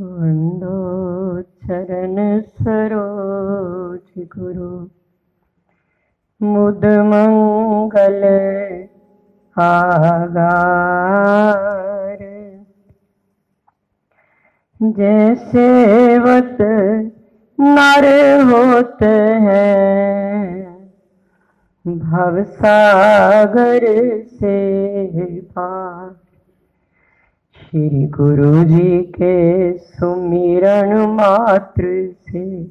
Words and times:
वंदो 0.00 1.42
चरण 1.42 2.40
सरोज 2.40 4.00
गुरु। 4.18 4.88
मुद 6.42 6.84
मंगल 6.84 8.24
आगार। 9.56 12.18
जैसे 14.82 16.18
वत 16.18 16.56
नर 17.60 18.06
होते 18.42 19.12
हैं 19.46 20.88
भवसागर 21.86 23.86
से 24.24 25.40
पार। 25.40 26.19
श्री 27.70 28.06
गुरु 28.06 28.64
जी 28.64 29.02
के 29.02 29.78
सुमिरन 29.78 30.96
मात्र 31.10 32.14
से। 32.30 32.62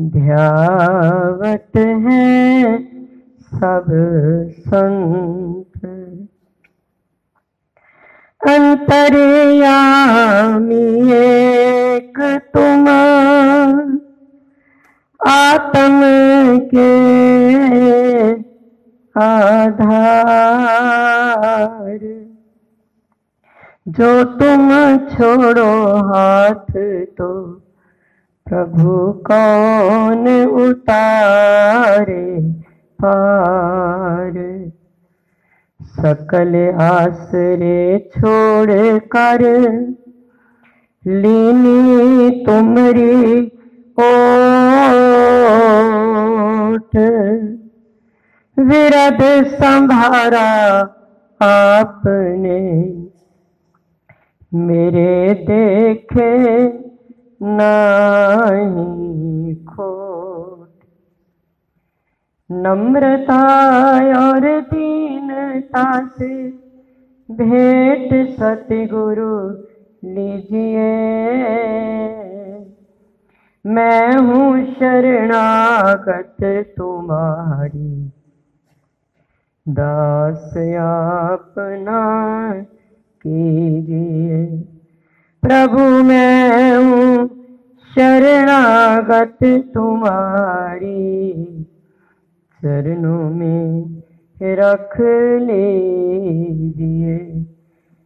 ध्यावत 0.00 1.76
है 1.76 2.78
सब 3.54 3.84
संत। 4.58 5.43
अंतर्यामी 8.48 9.60
एक 11.16 12.18
तुम 12.54 12.88
आत्म 15.20 16.00
के 16.74 16.90
आधार। 19.16 19.84
जो 23.88 24.24
तुम 24.24 24.68
छोड़ो 25.08 25.72
हाथ 26.08 26.70
तो 27.18 27.28
प्रभु 28.46 28.92
कौन 29.30 30.24
उतारे 30.44 32.26
पार? 32.98 33.63
सकल 36.06 36.80
आसरे 36.80 37.98
छोड़ 37.98 38.98
कर। 38.98 39.68
लीनी 41.06 42.30
तुमरी 42.30 43.52
ओट। 43.98 46.96
विरद 48.58 49.46
संभारा 49.46 50.88
आपने। 51.42 52.94
मेरे 54.54 55.34
देखे 55.34 56.68
नहीं 57.42 59.56
खोट। 59.56 60.68
नम्रता 62.52 64.28
और 64.28 64.60
दीनता 65.54 66.06
से 66.06 66.48
भेंट 67.30 68.30
सतगुरु 68.30 69.50
लीजिए। 70.10 70.88
मैं 73.66 74.16
हूँ 74.16 74.74
शरणागत 74.74 76.36
तुम्हारी। 76.76 78.12
दास 79.68 80.52
अपना 81.36 82.52
कीजिए। 83.26 84.46
प्रभु, 85.42 85.78
मैं 85.78 86.76
हूँ 86.76 87.28
शरणागत 87.94 89.38
तुम्हारी। 89.74 91.34
चरणों 92.64 93.30
में 93.30 94.03
रख 94.40 94.94
लीजिए 95.40 97.18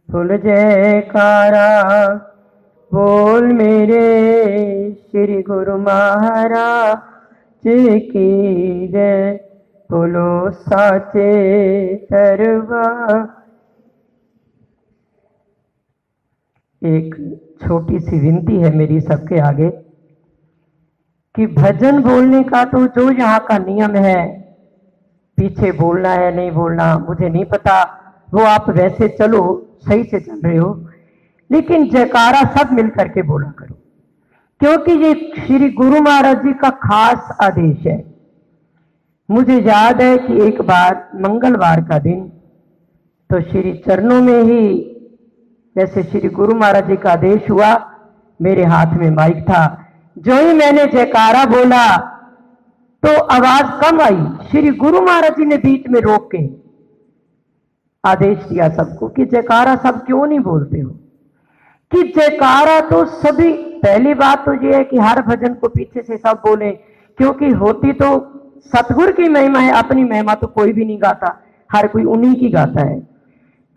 फुल 0.09 0.37
जयकारा, 0.37 1.69
बोल 2.91 3.45
मेरे 3.53 4.03
श्री 5.11 5.41
गुरु 5.41 5.77
महाराज 5.77 7.63
की 7.65 8.87
जय। 8.87 9.39
बोलो, 9.89 10.51
साचे 10.51 11.31
दरबा 12.11 12.85
एक 16.81 17.15
छोटी 17.61 17.99
सी 17.99 18.19
विनती 18.19 18.55
है 18.57 18.75
मेरी 18.75 18.99
सबके 19.01 19.39
आगे 19.41 19.69
कि 21.35 21.47
भजन 21.55 22.01
बोलने 22.03 22.41
का 22.43 22.63
तो 22.65 22.85
जो 22.87 23.09
यहाँ 23.11 23.39
का 23.47 23.57
नियम 23.57 23.95
है 23.97 24.19
पीछे 25.39 25.71
बोलना 25.71 26.09
है, 26.09 26.35
नहीं 26.35 26.51
बोलना, 26.51 26.97
मुझे 26.97 27.29
नहीं 27.29 27.45
पता। 27.45 27.83
वो 28.33 28.43
आप 28.43 28.69
वैसे 28.69 29.09
चलो, 29.09 29.67
सही 29.87 30.03
से 30.03 30.19
चल 30.19 30.41
रहे 30.41 30.57
हो। 30.57 30.89
लेकिन 31.51 31.89
जयकारा 31.89 32.43
सब 32.43 32.73
मिल 32.73 32.89
करके 32.89 33.21
बोला 33.21 33.49
करो। 33.59 33.75
क्योंकि 34.59 34.91
ये 34.91 35.31
श्री 35.47 35.69
गुरु 35.69 36.01
महाराज 36.01 36.37
जी 36.37 36.53
का 36.53 36.69
खास 36.69 37.37
आदेश 37.41 37.85
है। 37.87 38.15
मुझे 39.31 39.61
याद 39.61 40.01
है 40.01 40.17
कि 40.17 40.41
एक 40.41 40.61
बार, 40.61 41.09
मंगलवार 41.15 41.81
का 41.81 41.99
दिन 41.99 42.31
तो 43.29 43.41
श्री 43.41 43.83
चरणों 43.87 44.21
में 44.21 44.43
ही 44.43 44.85
जैसे 45.77 46.03
श्री 46.03 46.29
गुरु 46.29 46.55
महाराज 46.55 46.87
जी 46.87 46.95
का 46.95 47.11
आदेश 47.11 47.49
हुआ, 47.49 47.91
मेरे 48.41 48.63
हाथ 48.63 48.93
में 48.93 49.11
माइक 49.11 49.41
था। 49.41 49.85
जो 50.17 50.35
ही 50.35 50.53
मैंने 50.53 50.85
जयकारा 50.85 51.45
बोला 51.45 52.08
तो 53.03 53.21
आवाज़ 53.21 53.65
कम 53.81 54.01
आई। 54.01 54.49
श्री 54.51 54.69
गुरु 54.69 55.01
महाराज 55.01 55.31
जी 55.31 55.45
ने 55.45 55.57
बीच 55.57 55.87
में 55.89 55.99
रोक 56.01 56.29
के 56.35 56.69
आदेश 58.09 58.37
दिया 58.37 58.69
सबको 58.69 59.07
कि 59.07 59.25
जयकारा 59.25 59.75
सब 59.75 60.05
क्यों 60.05 60.27
नहीं 60.27 60.39
बोलते 60.39 60.79
हो? 60.79 60.91
कि 61.91 62.03
जयकारा 62.03 62.79
तो 62.79 63.05
सभी, 63.05 63.53
पहली 63.53 64.13
बात 64.13 64.45
तो 64.45 64.53
ये 64.53 64.75
है 64.75 64.83
कि 64.83 64.97
हर 64.97 65.21
भजन 65.21 65.53
को 65.53 65.67
पीछे 65.67 66.01
से 66.01 66.17
सब 66.17 66.41
बोले, 66.47 66.71
क्योंकि 67.17 67.49
होती 67.49 67.91
तो 67.93 68.33
सतगुरु 68.65 69.13
की 69.13 69.29
महिमा 69.29 69.59
है, 69.59 69.71
अपनी 69.71 70.03
महिमा 70.03 70.33
तो 70.33 70.47
कोई 70.47 70.73
भी 70.73 70.85
नहीं 70.85 71.01
गाता, 71.01 71.41
हर 71.71 71.87
कोई 71.87 72.03
उन्हीं 72.03 72.35
की 72.35 72.49
गाता 72.49 72.81
है। 72.81 72.99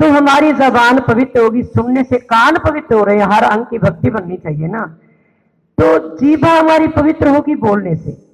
तो 0.00 0.10
हमारी 0.10 0.52
जबान 0.52 0.98
पवित्र 0.98 1.40
होगी, 1.40 1.62
सुनने 1.62 2.04
से 2.04 2.16
कान 2.16 2.56
पवित्र 2.56 2.94
हो 2.94 3.04
रहे 3.04 3.18
हैं, 3.18 3.26
हर 3.26 3.42
अंग 3.42 3.64
की 3.64 3.78
भक्ति 3.78 4.10
बननी 4.10 4.36
चाहिए 4.36 4.66
ना। 4.66 4.98
तो 5.78 6.16
जीवा 6.16 6.58
हमारी 6.58 6.88
पवित्र 6.88 7.28
होगी 7.28 7.54
बोलने 7.54 7.96
से। 7.96 8.31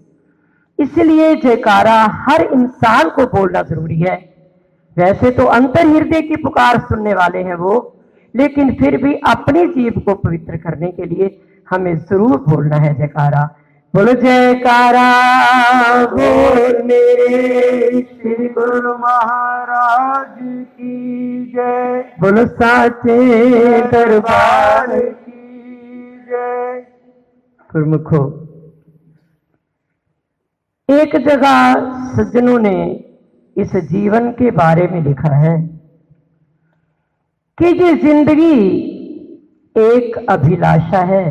इसलिए 0.79 1.35
जयकारा 1.37 2.01
हर 2.27 2.43
इंसान 2.45 3.09
को 3.11 3.27
बोलना 3.29 3.63
ज़रूरी 3.63 3.99
है। 4.01 4.17
वैसे 4.97 5.31
तो 5.31 5.45
अंतर 5.47 5.87
हृदय 5.87 6.21
की 6.23 6.37
पुकार 6.37 6.79
सुनने 6.81 7.15
वाले 7.15 7.43
हैं 7.43 7.55
वो, 7.55 7.75
लेकिन 8.35 8.75
फिर 8.75 8.97
भी 9.03 9.15
अपनी 9.29 9.67
जीव 9.67 10.01
को 10.07 10.15
पवित्र 10.17 10.57
करने 10.57 10.91
के 10.93 11.05
लिए 11.05 11.39
हमें 11.69 11.97
ज़रूर 11.97 12.37
बोलना 12.49 12.77
है 12.77 12.95
जयकारा। 12.95 13.49
बोलो, 13.95 14.13
जयकारा, 14.13 15.05
बोल 16.07 16.83
मेरे 16.85 18.01
श्री 18.03 18.49
गुरु 18.49 18.93
महाराज 18.95 20.37
की 20.39 21.53
जय। 21.55 22.05
बोलो, 22.21 22.47
साचे 22.47 23.81
दरबार 23.89 24.99
की 24.99 26.25
जय। 26.29 26.87
गुरमुखो 27.71 28.23
एक 30.89 31.17
जगह 31.25 31.75
सज्जनों 32.13 32.59
ने 32.59 32.79
इस 33.57 33.75
जीवन 33.87 34.31
के 34.33 34.51
बारे 34.53 34.87
में 34.89 35.03
लिखा 35.05 35.35
है 35.37 35.57
कि 37.59 37.67
ये 37.79 37.95
ज़िंदगी 37.97 38.61
एक 39.77 40.17
अभिलाषा 40.31 41.01
है। 41.07 41.25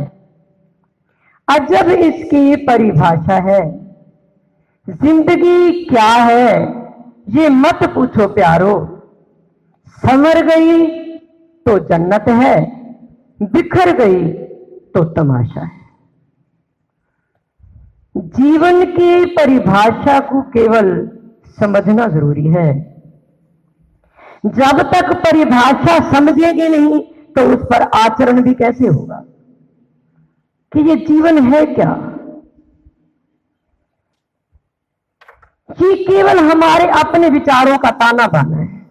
अजब 1.48 1.90
इसकी 1.90 2.56
परिभाषा 2.66 3.38
है। 3.44 3.62
ज़िंदगी 4.88 5.86
क्या 5.86 6.12
है, 6.24 6.54
ये 7.30 7.50
मत 7.52 7.80
पूछो 7.96 8.28
प्यारो। 8.34 8.76
समर 9.98 10.42
गई 10.48 10.86
तो 11.66 11.78
जन्नत 11.88 12.30
है, 12.34 12.56
बिखर 13.44 13.92
गई 13.98 14.24
तो 14.94 15.04
तमाशा 15.16 15.62
है। 15.62 15.77
जीवन 18.22 18.86
की 18.86 19.26
परिभाषा 19.26 20.20
को 20.20 20.42
केवल 20.42 21.10
समझना 21.60 22.08
ज़रूरी 22.08 22.48
है। 22.48 22.98
जब 24.46 24.82
तक 24.82 25.16
परिभाषा 25.16 26.12
समझेंगे 26.12 26.70
नहीं 26.70 27.00
तो 27.34 27.58
उस 27.58 27.66
पर 27.66 27.82
आचरण 27.82 28.42
भी 28.42 28.54
कैसे 28.54 28.88
होगा? 28.88 29.24
कि 30.74 30.90
ये 30.90 30.96
जीवन 30.96 31.54
है 31.54 31.66
क्या? 31.66 32.14
ये 35.82 35.96
केवल 36.04 36.40
हमारे 36.40 36.88
अपने 36.88 37.30
विचारों 37.30 37.78
का 37.78 37.92
ताना 37.92 38.28
बाना 38.28 38.58
है? 38.58 38.88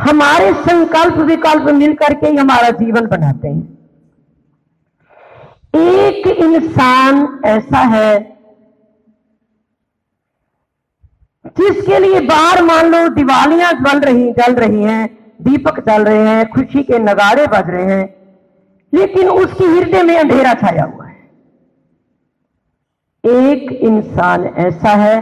हमारे 0.00 0.52
संकल्प 0.52 1.14
विकल्प 1.14 1.62
मिलकर 1.62 2.14
के 2.14 2.26
ही 2.26 2.36
हमारा 2.36 2.70
जीवन 2.70 3.06
बनाते 3.06 3.48
हैं। 3.48 3.74
एक 5.74 6.03
इंसान 6.44 7.40
ऐसा 7.44 7.78
है 7.78 8.34
जिसके 11.58 11.98
लिए 11.98 12.20
बाहर 12.20 12.62
मान 12.62 12.86
लो 12.86 13.08
दिवालियाँ 13.08 13.72
जल 13.72 14.00
रही 14.00 14.32
जल 14.32 14.54
रही 14.54 14.82
हैं, 14.82 15.34
दीपक 15.42 15.80
जल 15.80 16.04
रहे 16.04 16.28
हैं, 16.28 16.48
खुशी 16.50 16.82
के 16.82 16.98
नगाड़े 16.98 17.46
बज 17.46 17.70
रहे 17.70 17.84
हैं, 17.84 18.06
लेकिन 18.92 19.28
उसकी 19.28 19.64
हृदय 19.64 20.02
में 20.02 20.16
अंधेरा 20.18 20.54
छाया 20.54 20.84
हुआ 20.84 21.06
है। 21.06 21.14
एक 23.24 23.72
इंसान 23.72 24.44
ऐसा 24.44 24.90
है, 24.90 25.20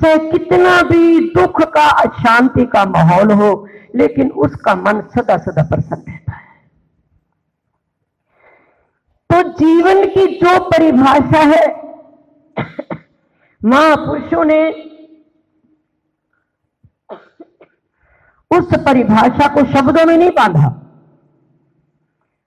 चाहे 0.00 0.16
कितना 0.30 0.80
भी 0.82 1.20
दुख 1.34 1.62
का, 1.62 1.86
अशांति 2.00 2.64
का 2.66 2.84
माहौल 2.84 3.32
हो, 3.32 3.68
लेकिन 3.96 4.30
उसका 4.30 4.74
मन 4.74 5.00
सदा 5.14 5.36
सदा 5.36 5.62
प्रसन्न 5.62 6.10
है। 6.10 6.21
तो 9.32 9.42
जीवन 9.58 10.04
की 10.06 10.26
जो 10.38 10.58
परिभाषा 10.60 11.40
है, 11.40 11.66
महापुरुषों 13.60 14.44
ने 14.44 14.58
उस 18.50 18.74
परिभाषा 18.86 19.46
को 19.54 19.64
शब्दों 19.72 20.04
में 20.06 20.16
नहीं 20.16 20.30
बांधा। 20.30 20.68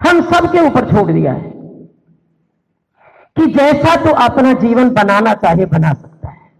हम 0.01 0.21
सबके 0.21 0.59
ऊपर 0.59 0.91
छोड़ 0.91 1.11
दिया 1.11 1.33
है 1.33 1.49
कि 3.37 3.45
जैसा 3.53 3.95
तो 3.95 4.13
अपना 4.25 4.53
जीवन 4.53 4.89
बनाना 4.89 5.33
चाहे 5.33 5.65
बना 5.65 5.93
सकता 5.93 6.29
है। 6.29 6.51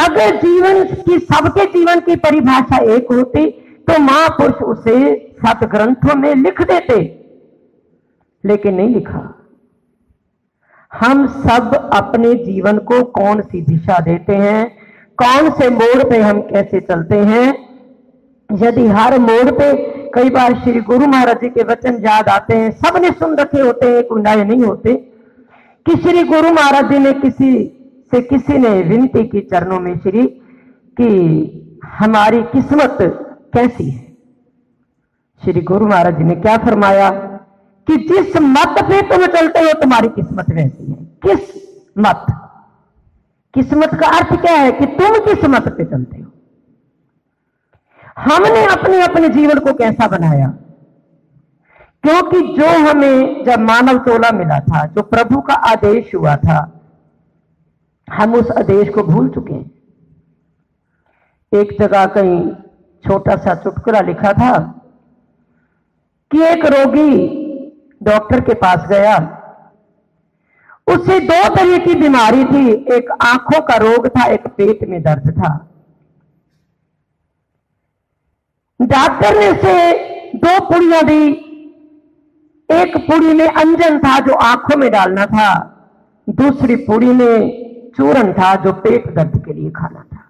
अगर 0.00 0.36
जीवन 0.36 0.84
की, 0.84 1.18
सबके 1.18 1.64
जीवन 1.72 2.00
की 2.00 2.16
परिभाषा 2.20 2.78
एक 2.94 3.12
होती 3.12 3.50
तो 3.88 3.98
महापुरुष 3.98 4.62
उसे 4.68 4.96
सत 5.38 5.64
ग्रंथों 5.64 6.14
में 6.14 6.34
लिख 6.34 6.62
देते। 6.62 7.23
लेकिन 8.46 8.74
नहीं 8.74 8.88
लिखा। 8.88 9.40
हम 10.92 11.26
सब 11.26 11.90
अपने 11.94 12.34
जीवन 12.34 12.78
को 12.78 13.04
कौन 13.04 13.40
सी 13.40 13.60
दिशा 13.60 14.00
देते 14.00 14.34
हैं? 14.34 14.76
कौन 15.22 15.50
से 15.50 15.70
मोड़ 15.70 16.10
पे 16.10 16.18
हम 16.18 16.40
कैसे 16.40 16.80
चलते 16.80 17.18
हैं? 17.18 17.64
यदि 18.52 18.86
हर 18.86 19.18
मोड़ 19.18 19.50
पे 19.50 19.72
कई 20.10 20.30
बार 20.30 20.54
श्री 20.54 20.80
गुरु 20.80 21.06
महाराज 21.06 21.36
जी 21.36 21.48
के 21.48 21.62
वचन 21.62 21.94
याद 21.94 22.28
आते 22.28 22.56
हैं, 22.56 22.70
सबने 22.70 23.10
सुन 23.10 23.36
रखे 23.36 23.60
होते 23.60 23.86
हैं, 23.86 24.06
कोई 24.06 24.22
नए 24.22 24.44
नहीं 24.44 24.62
होते। 24.62 24.94
कि 25.86 25.96
श्री 25.96 26.22
गुरु 26.22 26.52
महाराज 26.52 26.92
जी 26.92 26.98
ने 26.98 27.12
किसी 27.12 27.80
से 28.10 28.20
किसी 28.20 28.58
ने 28.58 28.82
विनती 28.82 29.26
की 29.26 29.40
चरणों 29.40 29.80
में 29.80 29.98
श्री, 29.98 30.26
कि 31.00 31.08
हमारी 31.84 32.42
किस्मत 32.42 32.98
कैसी 33.54 33.90
है? 33.90 34.16
श्री 35.44 35.60
गुरु 35.60 35.86
महाराज 35.86 36.18
जी 36.18 36.24
ने 36.24 36.34
क्या 36.34 36.56
फरमाया? 36.56 37.33
कि 37.86 37.96
जिस 37.96 38.36
मत 38.36 38.74
पे 38.82 39.02
तुम 39.02 39.26
चलते 39.26 39.58
हो, 39.58 39.80
तुम्हारी 39.80 40.08
किस्मत 40.08 40.50
वैसी 40.50 40.86
है। 40.86 41.04
किस 41.26 41.64
मत? 41.98 42.26
किस्मत 43.54 43.94
का 43.94 44.08
अर्थ 44.08 44.40
क्या 44.40 44.54
है 44.54 44.72
कि 44.72 44.86
तुम 44.86 45.18
किस 45.18 45.44
मत 45.44 45.68
पे 45.68 45.84
चलते 45.84 46.18
हो? 46.18 46.30
हमने 48.18 48.66
अपने 48.66 49.02
अपने 49.02 49.28
जीवन 49.28 49.58
को 49.58 49.74
कैसा 49.74 50.08
बनाया? 50.08 50.54
क्योंकि 52.02 52.40
जो 52.40 52.90
हमें 52.90 53.44
जब 53.44 53.58
मानव 53.58 53.98
टोला 53.98 54.30
मिला 54.30 54.60
था, 54.60 54.86
जो 54.86 55.02
प्रभु 55.02 55.40
का 55.40 55.54
आदेश 55.54 56.14
हुआ 56.14 56.36
था, 56.36 56.80
हम 58.12 58.34
उस 58.34 58.50
आदेश 58.50 58.88
को 58.88 59.02
भूल 59.02 59.28
चुके 59.28 59.54
हैं। 59.54 59.70
एक 61.60 61.76
जगह 61.80 62.06
कहीं 62.06 62.50
छोटा 63.06 63.36
सा 63.36 63.54
चुटकुला 63.54 64.00
लिखा 64.00 64.32
था 64.32 64.58
कि 66.30 66.42
एक 66.42 66.66
रोगी 66.66 67.43
डॉक्टर 68.04 68.40
के 68.40 68.54
पास 68.54 68.88
गया। 68.88 69.40
उसे 70.86 71.20
दो 71.20 71.54
तरह 71.54 71.78
की 71.78 71.94
बीमारी 71.94 72.44
थी। 72.44 72.72
एक 72.72 73.10
आँखों 73.10 73.60
का 73.60 73.76
रोग 73.76 74.08
था, 74.08 74.24
एक 74.24 74.46
पेट 74.46 74.88
में 74.88 75.02
दर्द 75.02 75.30
था। 75.38 75.70
डॉक्टर 78.82 79.38
ने 79.38 79.50
उसे 79.50 79.92
दो 80.38 80.60
पुड़ियाँ 80.60 81.02
दी। 81.02 81.28
एक 82.70 82.96
पुड़ी 82.96 83.34
में 83.34 83.48
अंजन 83.48 83.98
था 83.98 84.18
जो 84.18 84.34
आँखों 84.34 84.76
में 84.76 84.92
डालना 84.92 85.26
था। 85.26 85.70
दूसरी 86.28 86.76
पुड़ी 86.76 87.06
में 87.06 87.64
चूरन 87.96 88.32
था 88.32 88.54
जो 88.54 88.72
पेट 88.72 89.14
दर्द 89.14 89.44
के 89.44 89.52
लिए 89.52 89.70
खाना 89.70 90.04
था। 90.12 90.24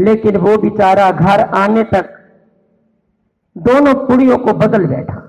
लेकिन 0.00 0.36
वो 0.36 0.58
बेचारा 0.58 1.10
घर 1.10 1.40
आने 1.40 1.82
तक 1.82 2.32
दोनों 3.58 3.94
पुड़ियों 3.94 4.38
को 4.38 4.52
बदल 4.52 4.86
बैठा। 4.86 5.23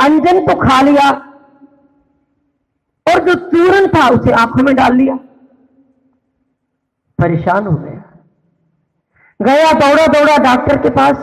अंजन 0.00 0.40
तो 0.46 0.54
खा 0.58 0.80
लिया 0.82 1.10
और 3.06 3.24
जो 3.26 3.34
चूरन 3.50 3.86
था 3.88 4.08
उसे 4.10 4.32
आँखों 4.32 4.62
में 4.62 4.74
डाल 4.76 4.96
लिया। 4.96 5.14
परेशान 7.18 7.66
हो 7.66 7.72
गया। 7.76 8.04
गया 9.40 9.72
दौड़ा 9.72 10.06
दौड़ा 10.08 10.36
डॉक्टर 10.44 10.76
के 10.78 10.90
पास 10.90 11.16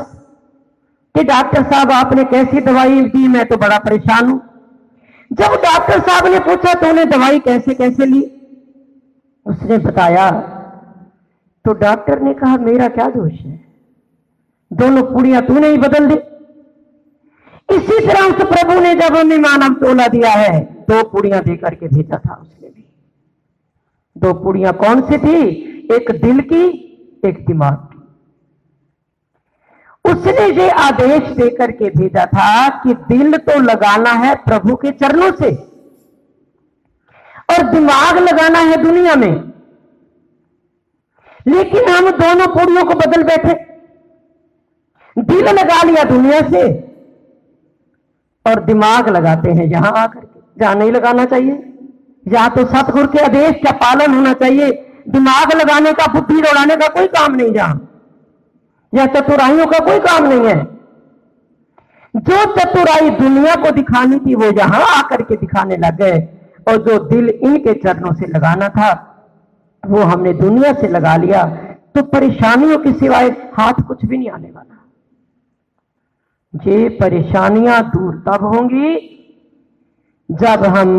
कि 1.15 1.23
डॉक्टर 1.23 1.63
साहब, 1.63 1.91
आपने 1.91 2.23
कैसी 2.23 2.61
दवाई 2.61 3.01
दी? 3.01 3.27
मैं 3.27 3.45
तो 3.45 3.57
बड़ा 3.57 3.77
परेशान 3.79 4.29
हूँ। 4.29 4.39
जब 5.31 5.53
डॉक्टर 5.63 5.99
साहब 5.99 6.27
ने 6.27 6.39
पूछा 6.39 6.73
तो 6.73 6.89
उन्हें 6.89 7.09
दवाई 7.09 7.39
कैसे 7.39 7.73
कैसे 7.73 8.05
ली? 8.05 8.21
उसने 9.45 9.77
बताया 9.77 10.29
तो 11.65 11.73
डॉक्टर 11.75 12.21
ने 12.21 12.33
कहा, 12.33 12.57
मेरा 12.57 12.87
क्या 12.87 13.07
दोष 13.09 13.31
है? 13.33 13.59
दोनों 14.71 15.03
पुड़ियाँ 15.03 15.41
तूने 15.41 15.67
ही 15.67 15.77
बदल 15.77 16.07
दी। 16.07 16.15
इसी 17.75 17.99
तरह 18.07 18.21
उस 18.23 18.43
प्रभु 18.47 18.79
ने 18.79 18.93
जब 18.95 19.15
हमें 19.15 19.37
मानव 19.39 19.73
तोला 19.75 20.07
दिया 20.07 20.31
है, 20.31 20.59
दो 20.89 21.03
पुड़ियाँ 21.03 21.41
देकर 21.43 21.75
के 21.75 21.87
भेजा 21.87 22.17
था 22.17 22.35
उसने 22.35 22.69
भी। 22.69 22.85
दो 24.15 24.33
पुड़िया 24.33 24.71
कौन 24.73 25.01
सी 25.01 25.17
थी? 25.17 25.39
एक 25.95 26.11
दिल 26.21 26.39
की, 26.43 26.63
एक 27.25 27.45
दिमाग 27.45 27.75
की। 27.75 28.01
उसने 30.05 30.45
ये 30.53 30.69
आदेश 30.69 31.29
देकर 31.37 31.71
के 31.71 31.89
भेजा 31.89 32.25
था 32.25 32.67
कि 32.83 32.93
दिल 33.07 33.37
तो 33.39 33.59
लगाना 33.61 34.11
है 34.15 34.35
प्रभु 34.43 34.75
के 34.75 34.91
चरणों 34.93 35.31
से, 35.31 35.49
और 37.49 37.63
दिमाग 37.71 38.17
लगाना 38.19 38.59
है 38.61 38.77
दुनिया 38.83 39.15
में। 39.15 39.33
लेकिन 41.47 41.89
हम 41.89 42.09
दोनों 42.13 42.47
पूरियों 42.47 42.83
को 42.83 42.93
बदल 42.95 43.23
बैठे। 43.23 43.53
दिल 45.17 45.45
लगा 45.49 45.81
लिया 45.83 46.03
दुनिया 46.05 46.39
से 46.49 46.61
और 48.47 48.59
दिमाग 48.59 49.09
लगाते 49.09 49.51
हैं, 49.51 49.65
यहाँ 49.65 49.93
आकर 49.97 50.19
के। 50.19 50.39
जहाँ 50.59 50.75
नहीं 50.75 50.91
लगाना 50.91 51.25
चाहिए। 51.25 51.71
या 52.27 52.47
तो 52.47 52.65
सतगुरु 52.65 53.07
के 53.07 53.19
आदेश 53.19 53.51
का 53.51 53.71
पालन 53.71 54.15
होना 54.15 54.33
चाहिए। 54.33 54.91
दिमाग 55.09 55.53
लगाने 55.53 55.93
का, 55.93 56.13
बुद्धि 56.13 56.41
दौड़ाने 56.41 56.75
का 56.75 56.87
कोई 56.87 57.07
काम 57.07 57.35
नहीं 57.35 57.53
जहाँ। 57.53 57.91
या 58.95 59.05
चतुराइयों 59.05 59.65
का 59.65 59.79
कोई 59.79 59.99
काम 59.99 60.25
नहीं 60.25 60.45
है। 60.45 60.75
जो 62.15 62.45
चतुराई 62.45 63.09
दुनिया 63.09 63.55
को 63.55 63.71
दिखानी 63.71 64.19
थी, 64.19 64.35
वो 64.35 64.45
यहाँ 64.45 64.81
आकर 64.97 65.21
के 65.21 65.35
दिखाने 65.35 65.77
लग। 65.77 65.97
गए 65.97 66.27
और 66.67 66.77
जो 66.77 66.99
दिल 66.99 67.29
इनके 67.29 67.73
चरणों 67.73 68.13
से 68.13 68.25
लगाना 68.25 68.69
था, 68.69 69.11
वो 69.85 70.01
हमने 70.01 70.33
दुनिया 70.33 70.73
से 70.73 70.87
लगा 70.87 71.15
लिया। 71.15 71.43
तो 71.95 72.03
परेशानियों 72.03 72.77
के 72.77 72.91
सिवाय 72.93 73.27
हाथ 73.29 73.73
कुछ 73.73 74.05
भी 74.05 74.17
नहीं 74.17 74.29
आने 74.29 74.47
वाला। 74.47 74.84
ये 76.55 76.89
परेशानियाँ 76.89 77.81
दूर 77.89 78.23
तब 78.27 78.43
होंगी 78.43 79.11
जब 80.31 80.63
हम 80.65 80.91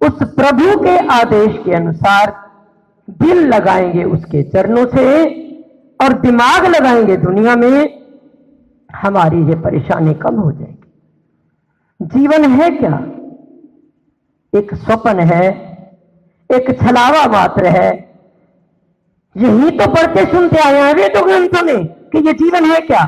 उस 0.00 0.12
प्रभु 0.12 0.78
के 0.84 0.96
आदेश 1.06 1.58
के 1.64 1.74
अनुसार 1.74 2.34
दिल 3.10 3.46
लगाएँगे 3.48 4.04
उसके 4.04 4.42
चरणों 4.42 4.86
से 4.86 5.06
और 6.00 6.12
दिमाग 6.12 6.64
लगाएँगे 6.66 7.16
दुनिया 7.16 7.56
में, 7.56 8.02
हमारी 8.94 9.42
ये 9.48 9.54
परेशानी 9.54 10.14
कम 10.14 10.34
हो 10.34 10.52
जाएगी। 10.52 12.18
जीवन 12.18 12.44
है 12.44 12.70
क्या? 12.70 12.96
एक 14.52 14.74
स्वप्न 14.74 15.20
है, 15.20 15.48
एक 16.50 16.70
छलावा 16.80 17.26
मात्र 17.26 17.66
है। 17.66 17.90
यही 19.36 19.70
तो 19.70 19.86
पढ़ते 19.86 20.24
सुनते 20.24 20.58
आए 20.58 20.82
हैं 20.82 20.94
वे 20.94 21.08
तो 21.08 21.24
ग्रंथों 21.24 21.64
में 21.64 21.86
कि 21.86 22.26
ये 22.26 22.32
जीवन 22.32 22.64
है 22.64 22.80
क्या? 22.80 23.04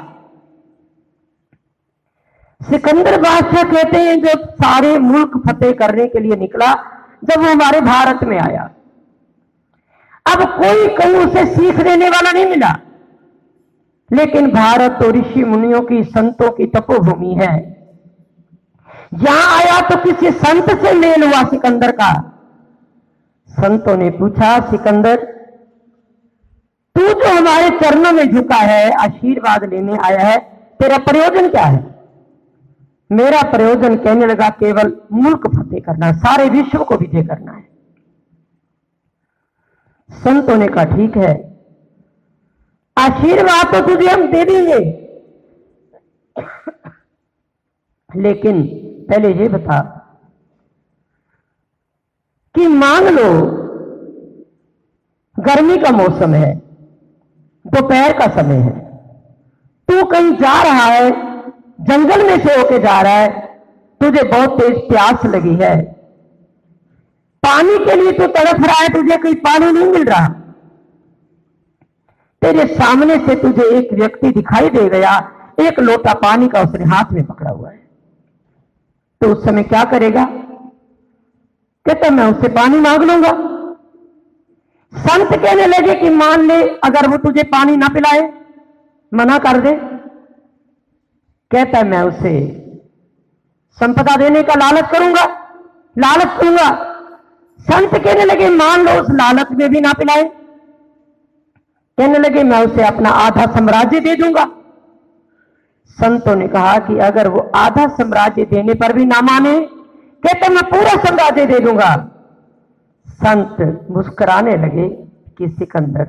सिकंदर 2.61 3.21
बादशाह 3.21 3.63
कहते 3.63 3.99
हैं 3.99 4.21
जो 4.21 4.45
सारे 4.45 4.99
मुल्क 4.99 5.43
फतेह 5.49 5.73
करने 5.73 6.07
के 6.07 6.21
लिए 6.21 6.37
निकला, 6.37 6.73
जब 7.25 7.41
वो 7.41 7.51
हमारे 7.51 7.81
भारत 7.81 8.25
में 8.25 8.39
आया, 8.39 8.71
अब 10.27 10.43
कोई 10.43 10.89
कहीं 10.89 11.15
उसे 11.15 11.45
सीख 11.47 11.81
देने 11.81 12.09
वाला 12.09 12.33
नहीं 12.33 12.47
मिला। 12.47 12.79
लेकिन 14.13 14.51
भारत 14.51 14.91
तो 14.91 15.11
ऋषि 15.11 15.45
मुनियों 15.45 15.81
की 15.81 16.03
संतों 16.05 16.51
की 16.51 16.67
तपोभूमि 16.67 17.35
है। 17.35 17.55
यहाँ 19.15 19.59
आया 19.59 19.81
तो 19.81 19.97
किसी 19.97 20.31
संत 20.31 20.71
से 20.83 20.93
मेल 20.93 21.23
हुआ 21.23 21.43
सिकंदर 21.43 21.91
का। 21.91 22.13
संतों 23.49 23.97
ने 23.97 24.11
पूछा, 24.11 24.59
सिकंदर, 24.61 25.17
तू 26.97 27.09
जो 27.09 27.37
हमारे 27.37 27.71
चरणों 27.71 28.13
में 28.13 28.31
झुका 28.33 28.57
है, 28.57 28.91
आशीर्वाद 28.93 29.65
लेने 29.65 29.97
आया 29.97 30.27
है, 30.27 30.39
तेरा 30.81 30.99
प्रयोजन 30.99 31.49
क्या 31.49 31.65
है? 31.65 31.98
मेरा 33.11 33.43
प्रयोजन 33.51 33.97
कहने 33.97 34.27
लगा, 34.27 34.49
केवल 34.51 34.93
मुल्क 35.15 35.47
फतेह 35.49 35.81
करना 35.87 36.13
सारे 36.19 36.49
विश्व 36.51 36.85
को 36.85 36.97
विजय 36.97 37.23
करना 37.23 37.53
है। 37.53 37.67
संतों 40.11 40.57
ने 40.57 40.67
कहा, 40.69 40.85
ठीक 40.87 41.17
है, 41.17 41.33
आशीर्वाद 42.97 43.73
तो 43.75 43.81
तुझे 43.87 44.07
हम 44.07 44.27
दे 44.33 44.45
देंगे। 44.45 44.79
लेकिन 48.11 48.63
पहले 49.09 49.33
ये 49.35 49.49
बता 49.49 49.81
कि 52.55 52.67
मान 52.69 53.09
लो, 53.09 53.31
गर्मी 55.37 55.77
का 55.77 55.91
मौसम 55.93 56.35
है, 56.35 56.55
दोपहर 57.65 58.19
का 58.19 58.27
समय 58.37 58.57
है, 58.59 58.77
तू 59.89 60.05
कहीं 60.07 60.33
जा 60.37 60.63
रहा 60.63 60.85
है 60.87 61.11
जंगल 61.81 62.27
में 62.27 62.47
से 62.47 62.61
होके 62.61 62.79
जा 62.79 63.01
रहा 63.01 63.13
है, 63.13 63.47
तुझे 64.01 64.23
बहुत 64.23 64.61
तेज 64.61 64.79
प्यास 64.79 65.27
लगी 65.27 65.55
है। 65.55 65.83
पानी 67.43 67.85
के 67.85 67.95
लिए 67.95 68.13
तू 68.13 68.27
तड़फ 68.27 68.67
रहा 68.67 68.83
है, 68.83 68.89
तुझे 68.89 69.17
कहीं 69.17 69.35
पानी 69.35 69.73
नहीं 69.73 69.87
मिल 69.87 70.05
रहा। 70.05 70.29
तेरे 72.43 72.67
सामने 72.67 73.17
से 73.17 73.35
तुझे 73.35 73.79
एक 73.79 73.93
व्यक्ति 73.93 74.31
दिखाई 74.31 74.69
दे 74.69 74.89
गया, 74.89 75.33
एक 75.61 75.81
लोटा 75.81 76.15
पानी 76.15 76.49
का 76.49 76.61
उसने 76.61 76.85
हाथ 76.85 77.05
में 77.13 77.27
पकड़ा 77.27 77.51
हुआ 77.51 77.71
है। 77.71 77.89
तो 79.21 79.33
उस 79.33 79.45
समय 79.45 79.63
क्या 79.63 79.85
करेगा? 79.85 80.25
कहता, 81.87 82.11
मैं 82.11 82.33
उससे 82.33 82.49
पानी 82.49 82.81
मांग 82.81 83.03
लूँगा। 83.03 83.31
संत 84.95 85.29
कहने 85.43 85.67
लगे 85.67 85.95
कि, 85.95 86.11
मान 86.11 86.41
ले, 86.41 86.69
अगर 86.69 87.09
वो 87.09 87.17
तुझे 87.17 87.43
पानी 87.43 87.77
ना 87.77 87.89
पिलाए, 87.89 88.33
मना 89.15 89.39
कर 89.39 89.61
दे। 89.61 89.88
कहता 91.51 91.83
मैं 91.83 92.03
उसे 92.03 92.33
संपदा 93.79 94.17
देने 94.17 94.43
का 94.43 94.55
लालच 94.55 94.91
करूँगा, 94.91 95.25
लालच 95.99 96.41
दूँगा। 96.41 96.69
संत 97.61 97.95
कहने 97.95 98.25
लगे, 98.25 98.49
मान 98.49 98.85
लो 98.85 98.93
उस 99.01 99.09
लालच 99.11 99.51
में 99.53 99.69
भी 99.71 99.81
ना 99.81 99.93
पिलाए। 99.93 100.25
कहने 101.99 102.19
लगे, 102.19 102.43
मैं 102.43 102.67
उसे 102.67 102.83
अपना 102.87 103.11
आधा 103.11 103.47
साम्राज्य 103.47 104.01
दे 104.01 104.15
दूँगा। 104.17 104.45
संतों 105.99 106.35
ने 106.37 106.49
कहा 106.49 106.79
कि 106.79 106.99
अगर 106.99 107.29
वो 107.29 107.41
आधा 107.57 107.87
साम्राज्य 107.87 108.45
देने 108.45 108.75
पर 108.75 108.93
भी 108.93 109.05
ना 109.05 109.21
माने, 109.21 109.59
कहते 110.23 110.49
मैं 110.49 110.63
पूरा 110.65 110.95
साम्राज्य 111.05 111.47
दे 111.47 111.59
दूँगा। 111.61 111.95
संत 113.09 113.87
मुस्कुराने 113.91 114.57
लगे 114.57 114.89
कि 115.39 115.49
सिकंदर, 115.49 116.07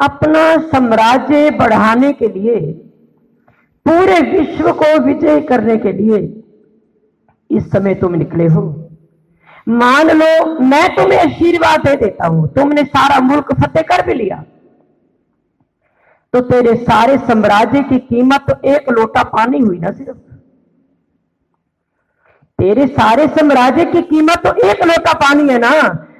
अपना 0.00 0.56
साम्राज्य 0.68 1.50
बढ़ाने 1.50 2.12
के 2.12 2.28
लिए 2.28 2.60
पूरे 3.86 4.20
विश्व 4.30 4.72
को 4.72 4.98
विजय 4.98 5.40
करने 5.40 5.76
के 5.76 5.92
लिए 5.92 6.18
इस 7.50 7.70
समय 7.70 7.94
तुम 7.94 8.14
निकले 8.14 8.46
हो। 8.46 8.62
मान 9.68 10.10
लो, 10.10 10.60
मैं 10.60 10.96
तुम्हें 10.96 11.18
आशीर्वाद 11.18 11.80
दे 11.80 11.96
देता 11.96 12.26
हूँ। 12.26 12.48
तुमने 12.48 12.84
सारा 12.84 13.20
मुल्क 13.20 13.52
फतेह 13.54 13.82
कर 13.82 14.06
भी 14.06 14.14
लिया। 14.14 14.44
तो 16.34 16.40
तेरे 16.40 16.74
सारे 16.76 17.16
साम्राज्य 17.18 17.80
की 17.82 17.98
कीमत 17.98 18.44
तो 18.50 18.54
एक 18.68 18.88
लोटा 18.90 19.22
पानी 19.22 19.58
हुई 19.58 19.78
ना 19.78 19.90
सिर्फ़। 19.92 20.18
तेरे 22.58 22.86
सारे 22.86 23.26
साम्राज्य 23.28 23.84
की 23.84 24.02
कीमत 24.02 24.46
तो 24.46 24.54
एक 24.68 24.84
लोटा 24.84 25.12
पानी 25.18 25.52
है 25.52 25.58
ना। 25.58 25.70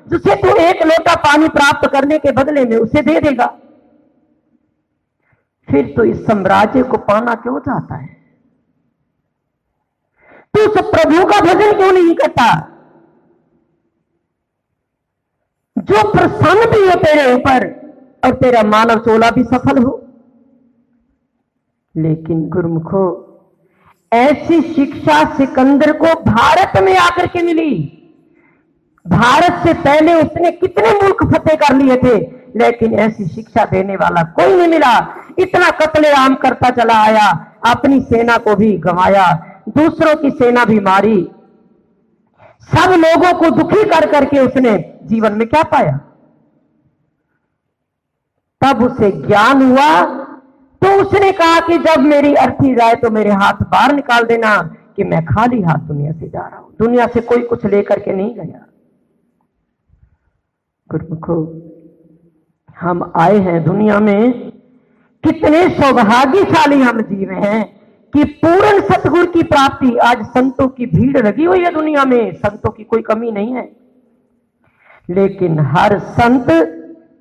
जिसे 0.09 0.35
तू 0.35 0.55
एक 0.61 0.83
लोटा 0.83 1.15
पानी 1.17 1.49
प्राप्त 1.49 1.89
करने 1.93 2.19
के 2.19 2.33
बदले 2.33 2.65
में 2.65 2.77
उसे 2.77 3.03
दे 3.03 3.21
देगा। 3.21 3.47
फिर 5.73 5.95
तो 5.97 6.05
इस 6.05 6.27
साम्राज्य 6.27 6.83
को 6.83 6.97
पाना 6.97 7.35
क्यों 7.35 7.59
चाहता 7.59 7.95
है? 7.95 8.07
तू 10.55 10.61
उस 10.61 10.81
प्रभु 10.81 11.25
का 11.25 11.41
भजन 11.41 11.73
क्यों 11.73 11.93
नहीं 11.93 12.15
करता? 12.15 12.69
जो 15.79 16.13
प्रसन्न 16.13 16.71
भी 16.71 16.89
हो 16.89 16.95
तेरे 16.95 17.35
ऊपर 17.35 17.67
और 18.25 18.35
तेरा 18.35 18.63
मानव 18.63 18.99
चोला 18.99 19.31
भी 19.31 19.45
सफल 19.45 19.83
हो। 19.83 20.07
लेकिन 21.97 22.49
गुरुमुखो, 22.49 23.05
ऐसी 24.13 24.61
शिक्षा 24.61 25.37
सिकंदर 25.37 25.93
को 25.93 26.07
भारत 26.21 26.83
में 26.83 26.97
आकर 26.97 27.27
के 27.27 27.43
मिली। 27.43 27.99
भारत 29.07 29.67
से 29.67 29.73
पहले 29.75 30.15
उसने 30.15 30.53
कितने 30.53 30.91
मुल्क 30.91 31.35
फतेह 31.35 31.57
कर 31.57 31.75
लिए 31.77 31.97
थे, 31.97 32.19
लेकिन 32.57 32.95
ऐसी 32.95 33.27
शिक्षा 33.27 33.65
देने 33.65 33.97
वाला 33.97 34.23
कोई 34.23 34.57
नहीं 34.57 34.69
मिला। 34.69 35.22
इतना 35.39 35.71
कत्ले 35.79 36.11
आम 36.15 36.35
करता 36.35 36.71
चला 36.73 37.03
आया, 37.03 37.29
अपनी 37.67 38.01
सेना 38.03 38.37
को 38.37 38.55
भी 38.57 38.77
गंवाया, 38.79 39.27
दूसरों 39.69 40.15
की 40.17 40.31
सेना 40.31 40.65
भी 40.65 40.79
मारी। 40.81 41.21
सब 42.69 42.93
लोगों 42.97 43.33
को 43.41 43.51
दुखी 43.57 43.85
कर 43.85 44.11
करके 44.13 44.39
उसने 44.39 44.73
जीवन 45.05 45.33
में 45.33 45.47
क्या 45.49 45.63
पाया? 45.63 45.99
तब 48.63 48.83
उसे 48.83 49.11
ज्ञान 49.23 49.63
हुआ 49.63 50.05
तो 50.83 50.89
उसने 51.03 51.31
कहा 51.33 51.61
कि 51.61 51.79
जब 51.79 52.01
मेरी 52.01 52.35
अर्थी 52.35 52.75
जाए 52.75 52.95
तो 52.95 53.11
मेरे 53.11 53.31
हाथ 53.33 53.63
बाहर 53.63 53.95
निकाल 53.95 54.25
देना 54.25 54.57
कि 54.97 55.05
मैं 55.05 55.25
खाली 55.25 55.61
हाथ 55.63 55.79
दुनिया 55.79 56.13
से 56.13 56.29
जा 56.29 56.41
रहा 56.41 56.59
हूँ। 56.59 56.75
दुनिया 56.79 57.07
से 57.07 57.21
कोई 57.21 57.43
कुछ 57.43 57.65
लेकर 57.67 57.99
के 57.99 58.13
नहीं 58.13 58.35
गया। 58.35 58.65
गुरुमुखो, 60.91 61.37
हम 62.81 63.13
आए 63.17 63.39
हैं 63.39 63.63
दुनिया 63.65 64.01
में 64.01 64.53
कितने 65.25 65.69
सौभाग्यशाली 65.69 66.83
हम 66.83 67.01
जीव 67.01 67.31
हैं 67.31 67.81
कि 68.13 68.25
पूर्ण 68.25 68.81
सतगुरु 68.81 69.27
की 69.27 69.43
प्राप्ति 69.43 69.97
आज 69.97 70.23
संतों 70.23 70.69
की 70.69 70.87
भीड़ 70.87 71.19
लगी 71.19 71.45
हुई 71.45 71.59
है 71.59 71.75
दुनिया 71.75 72.05
में। 72.05 72.33
संतों 72.33 72.71
की 72.71 72.85
कोई 72.85 73.03
कमी 73.03 73.33
नहीं 73.33 73.53
है। 73.53 73.73
लेकिन 75.11 75.59
हर 75.59 75.99
संत 75.99 76.47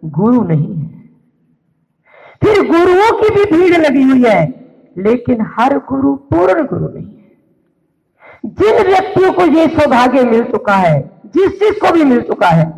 गुरु 0.06 0.44
नहीं 0.44 0.76
है। 0.76 1.10
फिर 2.44 2.68
गुरुओं 2.68 3.22
की 3.22 3.36
भी 3.36 3.58
भीड़ 3.58 3.78
लगी 3.78 4.04
हुई 4.04 4.24
है, 4.24 4.72
लेकिन 4.98 5.42
हर 5.42 5.78
गुरु 5.78 6.16
पूर्ण 6.16 6.68
गुरु 6.68 6.88
नहीं 6.88 7.06
है। 7.06 7.32
जिन 8.46 8.88
व्यक्तियों 8.88 9.34
को 9.34 9.42
यह 9.42 9.68
सौभाग्य 9.68 10.24
मिल 10.24 10.44
चुका 10.44 10.76
है, 10.76 11.22
जिस 11.26 11.52
चीज़ 11.52 11.74
को 11.74 11.94
भी 11.94 12.04
मिल 12.04 12.22
चुका 12.22 12.48
है, 12.48 12.72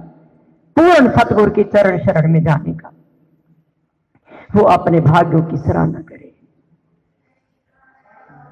पूर्ण 0.79 1.09
सतगुरु 1.09 1.51
की 1.51 1.63
चरण 1.63 1.97
शरण 1.97 2.31
में 2.31 2.43
जाने 2.43 2.73
का। 2.73 2.91
वो 4.55 4.63
अपने 4.63 4.99
भाग्यों 4.99 5.41
की 5.41 5.57
सराहना 5.57 5.99
करे। 5.99 6.31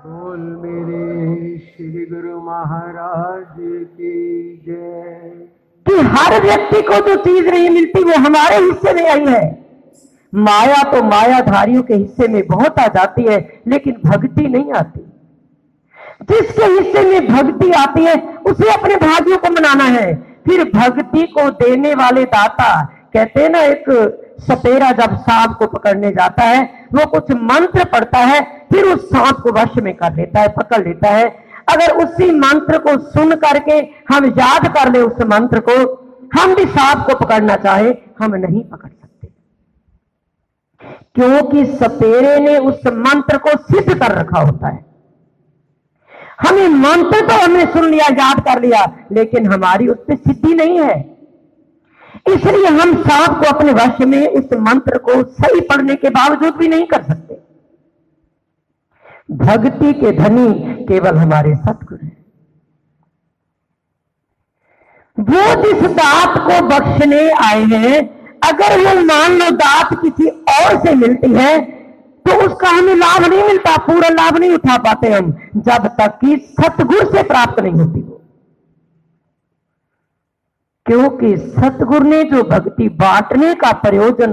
बोल 0.05 0.39
मेरे 0.39 1.58
श्री 1.58 2.05
गुरु 2.05 2.41
महाराज 2.41 3.55
की 3.60 4.58
जय। 4.65 5.48
कि 5.86 5.93
हर 5.93 6.41
व्यक्ति 6.41 6.81
को 6.81 7.08
जो 7.08 7.15
चीज़ 7.15 7.50
नहीं 7.50 7.70
मिलती 7.70 8.03
वो 8.03 8.17
हमारे 8.17 8.55
हिस्से 8.55 8.93
में 8.93 9.10
आई 9.10 9.25
है। 9.25 9.65
माया 10.36 10.81
तो 10.84 11.03
मायाधारियों 11.03 11.84
के 11.84 11.93
हिस्से 11.93 12.27
में 12.27 12.48
बहुत 12.48 12.79
आ 12.79 12.88
जाती 12.88 13.24
है 13.24 13.62
लेकिन 13.67 14.01
भक्ति 14.05 14.48
नहीं 14.48 14.72
आती। 14.74 15.00
जिसके 16.22 16.63
हिस्से 16.63 17.03
में 17.03 17.27
भक्ति 17.27 17.72
आती 17.72 18.03
है 18.03 18.15
उसे 18.38 18.74
अपने 18.74 18.96
भाग्यों 18.96 19.38
को 19.38 19.50
मनाना 19.50 19.84
है। 19.84 20.13
फिर 20.48 20.63
भक्ति 20.75 21.27
को 21.27 21.50
देने 21.50 21.93
वाले 21.96 22.24
दाता 22.25 22.84
कहते 23.13 23.41
हैं 23.41 23.50
ना 23.50 23.60
एक 23.60 24.21
सपेरा 24.41 24.91
जब 24.91 25.17
सांप 25.17 25.51
को 25.57 25.67
पकड़ने 25.67 26.12
जाता 26.12 26.43
है, 26.43 26.88
वो 26.93 27.05
कुछ 27.05 27.31
मंत्र 27.31 27.83
पढ़ता 27.83 28.17
है, 28.17 28.67
फिर 28.74 28.83
उस 28.83 29.05
सांप 29.05 29.36
को 29.36 29.51
वश 29.51 29.77
में 29.77 29.93
कर 29.93 30.15
लेता 30.15 30.39
है, 30.39 30.48
पकड़ 30.48 30.88
लेता 30.88 31.10
है। 31.10 31.51
अगर 31.69 32.05
उसी 32.05 32.31
मंत्र 32.31 32.77
को 32.77 32.98
सुन 32.98 33.36
करके 33.36 33.74
हम 34.13 34.25
याद 34.25 34.67
कर 34.67 34.91
ले 34.91 35.00
उस 35.00 35.21
मंत्र 35.25 35.60
को, 35.60 35.93
हम 36.39 36.55
भी 36.55 36.65
सांप 36.65 37.07
को 37.07 37.25
पकड़ना 37.25 37.55
चाहे, 37.55 37.93
हम 38.19 38.36
नहीं 38.36 38.62
पकड़ 38.62 38.89
सकते। 38.89 39.27
क्योंकि 41.15 41.65
सपेरे 41.65 42.39
ने 42.39 42.57
उस 42.57 42.79
मंत्र 42.88 43.38
को 43.38 43.50
सिद्ध 43.50 44.00
कर 44.00 44.12
रखा 44.12 44.39
होता 44.39 44.67
है। 44.67 44.86
हमें 46.39 46.67
मंत्र 46.67 47.27
तो 47.27 47.43
हमने 47.43 47.65
सुन 47.65 47.91
लिया, 47.91 48.05
याद 48.05 48.39
कर 48.39 48.62
लिया, 48.62 48.98
लेकिन 49.12 49.51
हमारी 49.51 49.88
उस 49.88 49.98
पर 49.98 50.15
सिद्धि 50.15 50.53
नहीं 50.53 50.79
है। 50.79 51.11
इसलिए 52.25 52.68
हम 52.72 52.94
सांप 53.04 53.38
को 53.40 53.50
अपने 53.50 53.72
वश 53.74 54.00
में 54.08 54.28
उस 54.30 54.54
मंत्र 54.62 54.98
को 55.00 55.22
सही 55.24 55.62
पढ़ने 55.68 55.96
के 55.96 56.10
बावजूद 56.12 56.56
भी 56.56 56.68
नहीं 56.68 56.86
कर 56.88 57.04
सकते। 57.04 57.40
भक्ति 59.38 59.94
के 59.94 60.12
धनी 60.13 60.48
केवल 60.86 61.18
हमारे 61.18 61.56
सतगुरु 61.58 62.06
हैं। 62.06 62.18
वो 65.18 65.44
जिस 65.63 65.90
दात 65.92 66.38
को 66.40 66.62
बख्शने 66.68 67.22
आए 67.42 67.63
हैं, 67.63 68.00
अगर 68.44 68.78
वो 68.80 68.94
मान 69.06 69.38
लो 69.40 69.50
दात 69.58 69.94
किसी 70.01 70.30
और 70.30 70.80
से 70.86 70.94
मिलती 70.96 71.32
है 71.34 71.60
तो 72.25 72.34
उसका 72.42 72.70
हमें 72.70 72.96
लाभ 72.96 73.22
नहीं 73.24 73.44
मिलता, 73.44 73.75
पूरा 73.78 74.10
लाभ 74.12 74.38
नहीं 74.38 74.51
उठा 74.51 74.78
पाते 74.80 75.10
हम, 75.10 75.32
जब 75.58 75.88
तक 76.00 76.18
कि 76.20 76.36
सतगुरु 76.51 77.06
से 77.12 77.24
प्राप्त 77.24 77.60
नहीं 77.60 77.74
होती। 77.74 78.01
क्योंकि 80.85 81.38
सतगुरु 81.38 82.07
ने 82.07 82.23
जो 82.23 82.43
भक्ति 82.43 82.89
बांटने 82.89 83.53
का 83.53 83.71
प्रयोजन 83.71 84.31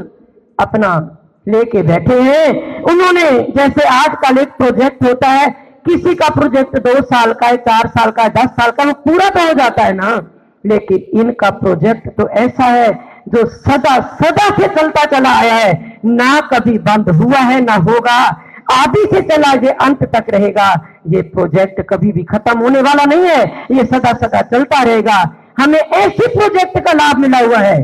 अपना 0.58 1.14
लेके 1.48 1.82
बैठे 1.82 2.20
हैं, 2.20 2.82
उन्होंने 2.82 3.30
जैसे 3.56 3.88
आजकल 3.88 4.38
एक 4.38 4.48
प्रोजेक्ट 4.48 5.04
होता 5.04 5.28
है, 5.28 5.50
किसी 5.86 6.14
का 6.14 6.28
प्रोजेक्ट 6.28 6.78
दो 6.78 7.02
साल 7.02 7.32
का 7.32 7.46
है, 7.46 7.56
चार 7.56 7.86
साल 7.86 8.10
का 8.10 8.22
है, 8.22 8.28
दस 8.28 8.46
साल 8.46 8.70
का 8.70 8.84
वो 8.84 8.92
पूरा 8.92 9.28
तो 9.28 9.40
हो 9.40 9.52
जाता 9.52 9.82
है 9.82 9.92
ना। 9.92 10.26
लेकिन 10.66 11.20
इनका 11.20 11.50
प्रोजेक्ट 11.50 12.08
तो 12.08 12.28
ऐसा 12.28 12.64
है, 12.64 12.92
जो 13.28 13.46
सदा 13.46 14.00
सदा 14.00 14.56
से 14.56 14.68
चलता 14.68 15.04
चला 15.04 15.38
आया 15.38 15.54
है। 15.54 16.00
ना 16.04 16.40
कभी 16.40 16.78
बंद 16.78 17.08
हुआ 17.08 17.38
है, 17.38 17.60
ना 17.60 17.74
होगा। 17.74 18.44
आदि 18.72 19.06
से 19.12 19.20
चला, 19.20 19.52
ये 19.52 19.70
अंत 19.70 20.04
तक 20.04 20.24
रहेगा। 20.30 20.86
ये 21.08 21.22
प्रोजेक्ट 21.22 21.80
कभी 21.90 22.12
भी 22.12 22.22
खत्म 22.22 22.58
होने 22.58 22.80
वाला 22.80 23.04
नहीं 23.04 23.24
है। 23.24 23.44
ये 23.70 23.84
सदा 23.84 24.12
सदा 24.12 24.40
चलता 24.42 24.82
रहेगा। 24.82 25.37
हमें 25.58 25.78
ऐसी 25.78 26.26
प्रोजेक्ट 26.26 26.78
का 26.78 26.92
लाभ 26.92 27.18
मिला 27.18 27.38
हुआ 27.38 27.58
है 27.58 27.78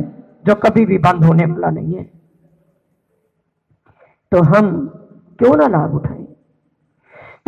जो 0.46 0.54
कभी 0.54 0.84
भी 0.86 0.98
बंद 0.98 1.24
होने 1.24 1.44
वाला 1.44 1.70
नहीं 1.70 1.94
है। 1.94 2.04
तो 4.32 4.42
हम 4.42 4.70
क्यों 5.38 5.56
ना 5.56 5.66
लाभ 5.68 5.94
उठाएँ? 5.94 6.24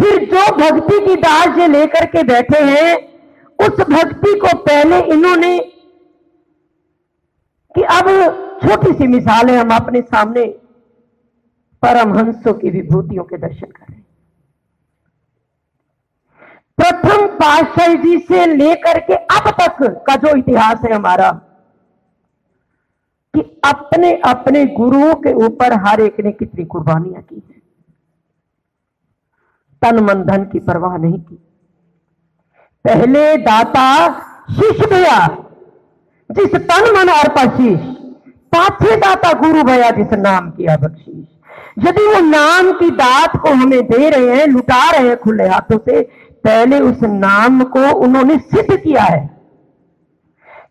फिर 0.00 0.24
जो 0.24 0.44
भक्ति 0.56 1.06
की 1.06 1.16
दास 1.16 1.58
ये 1.58 1.68
लेकर 1.68 2.06
के 2.06 2.22
बैठे 2.22 2.62
हैं, 2.64 2.96
उस 3.58 3.80
भक्ति 3.80 4.38
को 4.38 4.56
पहले 4.58 5.00
इन्होंने 5.14 5.58
कि 7.74 7.82
अब 7.82 8.08
छोटी 8.62 8.92
सी 8.92 9.06
मिसाल 9.06 9.50
है 9.50 9.56
हम 9.56 9.70
अपने 9.76 10.00
सामने 10.00 10.44
परमहंसों 11.82 12.54
की 12.54 12.70
विभूतियों 12.70 13.24
के 13.24 13.36
दर्शन 13.38 13.66
करें 13.66 14.02
प्रथम 17.06 17.26
पातशाही 17.38 17.96
जी 17.96 18.18
से 18.18 18.44
लेकर 18.46 18.98
के 19.00 19.14
अब 19.14 19.50
तक 19.60 19.82
का 20.06 20.14
जो 20.16 20.36
इतिहास 20.36 20.80
है 20.84 20.92
हमारा, 20.94 21.30
कि 23.34 23.40
अपने 23.64 24.12
अपने 24.24 24.64
गुरुओं 24.66 25.14
के 25.16 25.32
ऊपर 25.46 25.72
हर 25.86 26.00
एक 26.00 26.20
ने 26.20 26.32
कितनी 26.32 26.64
कुर्बानियाँ 26.64 27.22
की 27.22 27.36
हैं। 27.36 27.62
तन 29.82 30.00
मन 30.00 30.22
धन 30.24 30.44
की 30.44 30.58
परवाह 30.58 30.96
नहीं 30.96 31.20
की। 31.20 31.34
पहले 32.84 33.36
दाता 33.36 33.86
शिष्य 34.50 34.86
भया, 34.86 35.26
जिस 36.30 36.54
तन 36.54 36.92
मन 36.96 37.10
और 37.10 37.28
पशीष 37.36 37.80
पाछे 38.52 38.96
दाता 38.96 39.32
गुरु 39.40 39.62
भया 39.62 39.90
जिस 39.92 40.12
नाम 40.18 40.50
किया 40.50 40.76
बख्शीश। 40.76 41.26
यदि 41.78 42.04
वो 42.04 42.20
नाम 42.20 42.70
की 42.72 42.90
दात 42.90 43.36
को 43.36 43.48
हमें 43.50 43.82
दे 43.86 44.08
रहे 44.10 44.36
हैं, 44.36 44.46
लुटा 44.46 44.90
रहे 44.90 45.08
हैं 45.08 45.16
खुले 45.16 45.48
हाथों 45.48 45.78
से 45.78 46.00
पहले 46.46 46.80
उस 46.80 47.02
नाम 47.02 47.62
को 47.64 47.94
उन्होंने 47.94 48.38
सिद्ध 48.38 48.76
किया 48.76 49.02
है। 49.02 49.26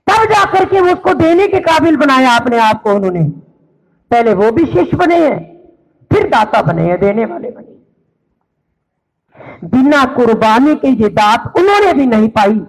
तब 0.10 0.24
जाकर 0.26 0.66
के 0.66 0.80
उसको 0.80 1.14
देने 1.14 1.48
के 1.48 1.60
काबिल 1.60 1.96
बनाया 1.98 2.36
अपने 2.36 2.60
आप 2.60 2.82
को 2.82 2.94
उन्होंने। 2.94 3.24
पहले 4.12 4.34
वो 4.34 4.52
भी 4.52 4.66
शिष्य 4.66 4.98
बने 4.98 5.16
हैं, 5.26 5.40
फिर 6.12 6.28
दाता 6.30 6.62
बने 6.62 6.82
हैं, 6.82 7.00
देने 7.00 7.26
वाले 7.26 7.50
बने 7.52 7.74
बिना 9.64 10.06
कुर्बानी 10.06 10.76
के 10.76 10.88
ये 10.88 11.10
दात 11.10 11.54
उन्होंने 11.58 11.94
भी 11.94 12.06
नहीं 12.06 12.30
पाई। 12.30 12.62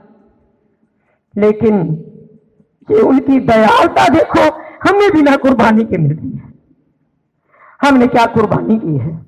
लेकिन 1.37 1.77
ये 2.91 3.01
उनकी 3.01 3.41
दयालता 3.41 4.09
देखो, 4.09 4.43
हमें 4.89 5.11
बिना 5.13 5.37
कुर्बानी 5.37 5.85
के 5.85 5.99
मिल 5.99 6.17
रही 6.17 6.31
है। 6.31 6.55
हमने 7.83 8.07
क्या 8.07 8.27
कुर्बानी 8.27 8.79
की 8.79 8.97
है? 8.99 9.27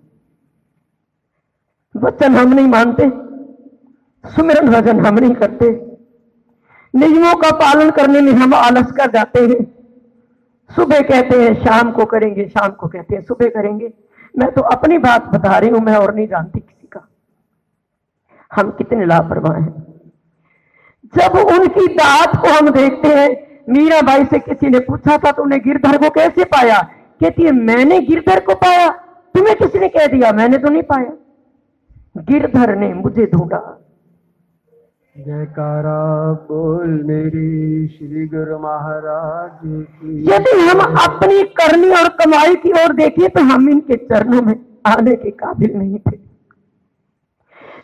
वचन 1.96 2.36
हम 2.36 2.52
नहीं 2.54 2.66
मानते। 2.66 3.27
सुमिरन 4.28 4.68
भजन 4.68 5.06
हम 5.06 5.18
नहीं 5.18 5.34
करते। 5.34 5.70
नियमों 6.94 7.34
का 7.34 7.50
पालन 7.50 7.90
करने 7.90 8.20
में 8.20 8.32
हम 8.32 8.54
आलस 8.54 8.92
कर 8.92 9.10
जाते 9.10 9.40
हैं। 9.40 9.78
सुबह 10.76 11.00
कहते 11.00 11.42
हैं, 11.42 11.54
शाम 11.54 11.90
को 11.90 12.04
करेंगे, 12.04 12.48
शाम 12.48 12.70
को 12.70 12.88
कहते 12.88 13.14
हैं, 13.14 13.22
सुबह 13.22 13.48
करेंगे। 13.48 13.92
मैं 14.38 14.52
तो 14.52 14.62
अपनी 14.62 14.98
बात 14.98 15.24
बता 15.24 15.58
रही 15.58 15.70
हूँ, 15.70 15.80
मैं 15.80 15.96
और 15.96 16.14
नहीं 16.14 16.28
जानती 16.28 16.60
किसी 16.60 16.88
का। 16.92 17.08
हम 18.54 18.70
कितने 18.70 19.06
लापरवाह 19.06 19.52
हैं। 19.52 19.86
जब 21.16 21.38
उनकी 21.38 21.86
दात 21.86 22.36
को 22.36 22.48
हम 22.48 22.70
देखते 22.70 23.08
हैं, 23.08 23.48
मीरा 23.68 24.00
भाई 24.00 24.24
से 24.24 24.38
किसी 24.38 24.68
ने 24.68 24.78
पूछा 24.78 25.18
था 25.18 25.32
तुमने 25.32 25.58
गिरधर 25.58 25.98
को 25.98 26.10
कैसे 26.10 26.44
पाया? 26.44 26.82
कहती 27.20 27.42
है, 27.42 27.52
मैंने 27.52 28.00
गिरधर 28.00 28.40
को 28.40 28.54
पाया। 28.54 28.88
तुम्हें 29.34 29.56
किसी 29.56 29.78
ने 29.78 29.88
कह 29.88 30.06
दिया? 30.06 30.32
मैंने 30.32 30.58
तो 30.58 30.68
नहीं 30.68 30.82
पाया। 30.82 31.12
गिरधर 32.18 32.76
ने 32.76 32.94
मुझे 32.94 33.26
ढूंढा। 33.26 33.84
जयकारा 35.18 36.32
बोल 36.32 36.88
मेरी 36.88 37.88
श्री 37.88 38.26
गुरु 38.26 38.58
महाराज 38.58 39.66
यदि 40.28 40.52
हम 40.60 40.80
अपनी 40.80 41.42
करनी 41.42 41.90
और 41.90 42.08
कमाई 42.08 42.54
की 42.54 42.72
ओर 42.72 42.92
देखें 42.92 43.28
तो 43.30 43.42
हम 43.42 43.68
इनके 43.68 43.96
चरणों 43.96 44.42
में 44.42 44.54
आने 44.86 45.14
के 45.16 45.30
काबिल 45.30 45.74
नहीं 45.74 45.98
थे। 45.98 46.16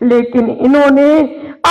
लेकिन 0.02 0.50
इन्होंने 0.50 1.20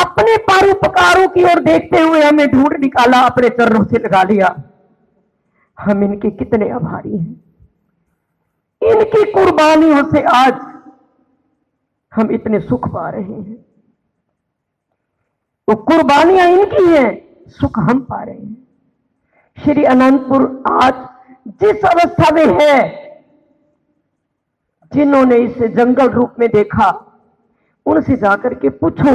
अपने 0.01 0.37
परोपकारों 0.37 1.27
की 1.27 1.43
ओर 1.43 1.59
देखते 1.59 2.01
हुए 2.01 2.21
हमें 2.21 2.47
ढूंढ 2.47 2.79
निकाला, 2.79 3.19
अपने 3.19 3.49
चरणों 3.49 3.83
से 3.85 3.97
लगा 3.97 4.23
लिया। 4.23 4.55
हम 5.79 6.03
इनके 6.03 6.31
कितने 6.31 6.69
आभारी 6.69 7.17
हैं। 7.17 7.43
इनकी 8.81 9.31
कुर्बानियों 9.31 10.03
से 10.03 10.21
आज 10.21 10.53
हम 12.13 12.31
इतने 12.31 12.59
सुख 12.59 12.87
पा 12.87 13.09
रहे 13.09 13.33
हैं। 13.33 13.65
वो 15.67 15.75
कुर्बानियाँ 15.75 16.47
इनकी 16.47 16.83
हैं? 16.85 17.21
सुख 17.47 17.79
हम 17.79 17.99
पा 17.99 18.23
रहे 18.23 18.35
हैं। 18.35 18.67
श्री 19.57 19.83
अनंतपुर 19.83 20.63
आज 20.71 20.93
जिस 21.47 21.85
अवस्था 21.85 22.31
में 22.31 22.45
है, 22.61 22.79
जिन्होंने 24.93 25.35
इसे 25.35 25.67
जंगल 25.67 26.09
रूप 26.09 26.35
में 26.39 26.49
देखा, 26.49 26.89
उनसे 27.85 28.15
जाकर 28.15 28.53
के 28.53 28.69
पूछो 28.69 29.13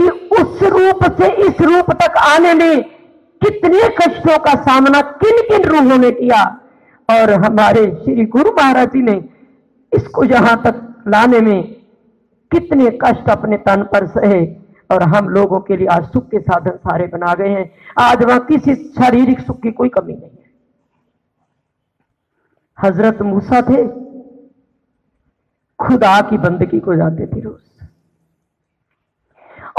कि 0.00 0.08
उस 0.08 0.62
रूप 0.62 1.04
से 1.20 1.30
इस 1.46 1.60
रूप 1.60 1.90
तक 1.92 2.16
आने 2.18 2.54
में 2.54 2.82
कितने 3.42 3.82
कष्टों 3.98 4.38
का 4.38 4.54
सामना 4.62 5.00
किन 5.00 5.42
किन 5.42 5.64
रूहों 5.64 5.98
ने 5.98 6.10
किया? 6.10 6.42
और 7.08 7.32
हमारे 7.32 7.86
श्री 8.04 8.24
गुरु 8.24 8.50
महाराज 8.52 8.88
जी 8.88 9.02
ने 9.02 9.24
इसको 9.92 10.24
यहाँ 10.24 10.62
तक 10.62 11.04
लाने 11.08 11.40
में 11.40 11.62
कितने 12.50 12.90
कष्ट 13.02 13.30
अपने 13.30 13.56
तन 13.56 13.82
पर 13.82 14.06
सहे? 14.06 14.61
और 14.92 15.02
हम 15.08 15.28
लोगों 15.28 15.60
के 15.60 15.76
लिए 15.76 15.86
आज 15.86 16.04
सुख 16.12 16.28
के 16.30 16.40
साधन 16.40 16.76
सारे 16.78 17.06
बना 17.06 17.34
गए 17.34 17.48
हैं। 17.48 17.70
आज 18.00 18.22
वहाँ 18.22 18.44
किसी 18.46 18.74
शारीरिक 18.74 19.40
सुख 19.40 19.60
की 19.62 19.70
कोई 19.72 19.88
कमी 19.88 20.12
नहीं 20.12 20.30
है। 20.30 20.50
हज़रत 22.78 23.22
मूसा 23.22 23.60
थे, 23.62 23.86
खुदा 25.78 26.20
की 26.20 26.38
बंदगी 26.38 26.80
को 26.80 26.96
जाते 26.96 27.26
थे 27.26 27.40
रोज। 27.40 27.60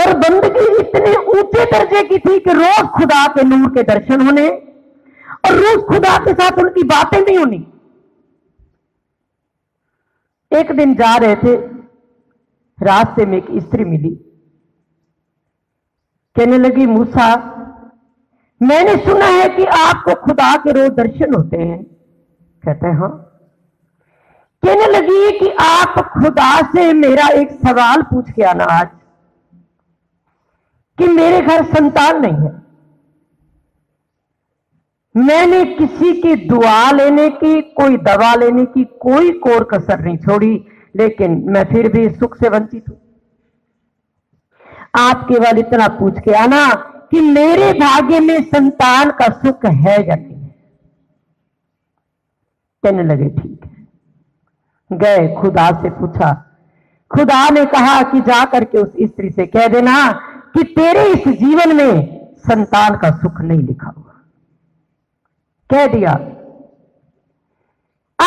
और 0.02 0.14
बंदगी 0.18 0.66
इतने 0.80 1.16
ऊँचे 1.32 1.66
दर्जे 1.66 2.04
की 2.04 2.18
थी 2.20 2.40
कि 2.40 2.54
रोज 2.54 2.88
खुदा 2.90 3.26
के 3.28 3.44
नूर 3.44 3.70
के 3.70 3.84
दर्शन 3.84 4.22
होने 4.22 4.48
और 4.50 5.56
रोज 5.56 5.84
खुदा 5.86 6.18
के 6.26 6.34
साथ 6.34 6.60
उनकी 6.60 6.84
बातें 6.88 7.20
नहीं 7.22 7.38
होनी। 7.38 7.66
एक 10.52 10.72
दिन 10.72 10.94
जा 10.96 11.16
रहे 11.18 11.36
थे, 11.36 11.56
रास्ते 12.78 13.26
में 13.26 13.38
एक 13.38 13.46
स्त्री 13.58 13.86
मिली। 13.86 14.20
कहने 16.36 16.58
लगी, 16.58 16.86
मूसा, 16.86 17.26
मैंने 18.62 18.96
सुना 18.98 19.26
है 19.26 19.48
कि 19.50 19.66
आपको 19.76 20.14
खुदा 20.16 20.56
के 20.56 20.72
रोज 20.72 20.92
दर्शन 20.92 21.34
होते 21.34 21.58
हैं। 21.58 21.84
कहते 22.64 22.88
हैं 22.88 22.96
हाँ। 22.96 23.10
कहने 24.64 24.86
लगी 24.88 25.40
कि 25.40 25.50
आप 25.62 26.00
खुदा 26.14 26.52
से 26.68 26.92
मेरा 26.94 27.28
एक 27.34 27.52
सवाल 27.60 28.02
पूछ 28.04 28.32
के 28.32 28.44
आना 28.44 28.64
आज, 28.72 28.88
कि 30.98 31.08
मेरे 31.10 31.42
घर 31.42 31.64
संतान 31.68 32.22
नहीं 32.22 32.48
है। 32.48 32.62
मैंने 35.16 35.64
किसी 35.76 36.14
की 36.22 36.36
दुआ 36.48 36.92
लेने 36.92 37.30
की, 37.30 37.62
कोई 37.62 37.98
दवा 38.00 38.34
लेने 38.36 38.66
की 38.66 38.84
कोई 39.02 39.32
कोर 39.40 39.64
कसर 39.64 40.00
नहीं 40.00 40.18
छोड़ी, 40.18 40.66
लेकिन 40.96 41.44
मैं 41.48 41.64
फिर 41.66 41.92
भी 41.92 42.10
सुख 42.10 42.38
से 42.38 42.50
वंचित 42.50 42.90
हूँ। 42.90 42.98
आप 44.96 45.28
केवल 45.28 45.58
इतना 45.58 45.88
पूछ 45.88 46.20
के 46.20 46.32
आना 46.32 46.74
कि 47.12 47.22
मेरे 47.22 47.74
भाग्य 47.74 48.20
में 48.20 48.44
संतान 48.44 49.12
का 49.12 49.30
सुख 49.30 49.66
है 49.66 50.08
या 50.10 50.16
नहीं। 50.16 50.48
कहने 52.84 53.04
लगे, 53.04 53.30
ठीक 53.30 53.60
है। 53.66 53.88
गए, 54.98 55.36
खुदा 55.42 55.82
से 55.82 55.90
पूछा। 55.90 56.46
खुदा 57.12 57.50
ने 57.50 57.66
कहा 57.66 58.04
कि 58.04 58.20
जा 58.22 58.46
करके 58.46 58.78
उस 58.78 58.94
स्त्री 59.02 59.30
से 59.30 59.46
कह 59.48 59.68
देना 59.68 60.12
कि 60.54 60.64
तेरे 60.64 61.06
इस 61.06 61.28
जीवन 61.28 61.76
में 61.76 62.26
संतान 62.36 62.98
का 62.98 63.12
सुख 63.12 63.42
नहीं 63.42 63.62
लिखा 63.62 63.94
हुआ। 63.98 64.14
कह 65.70 65.88
दिया। 65.88 66.14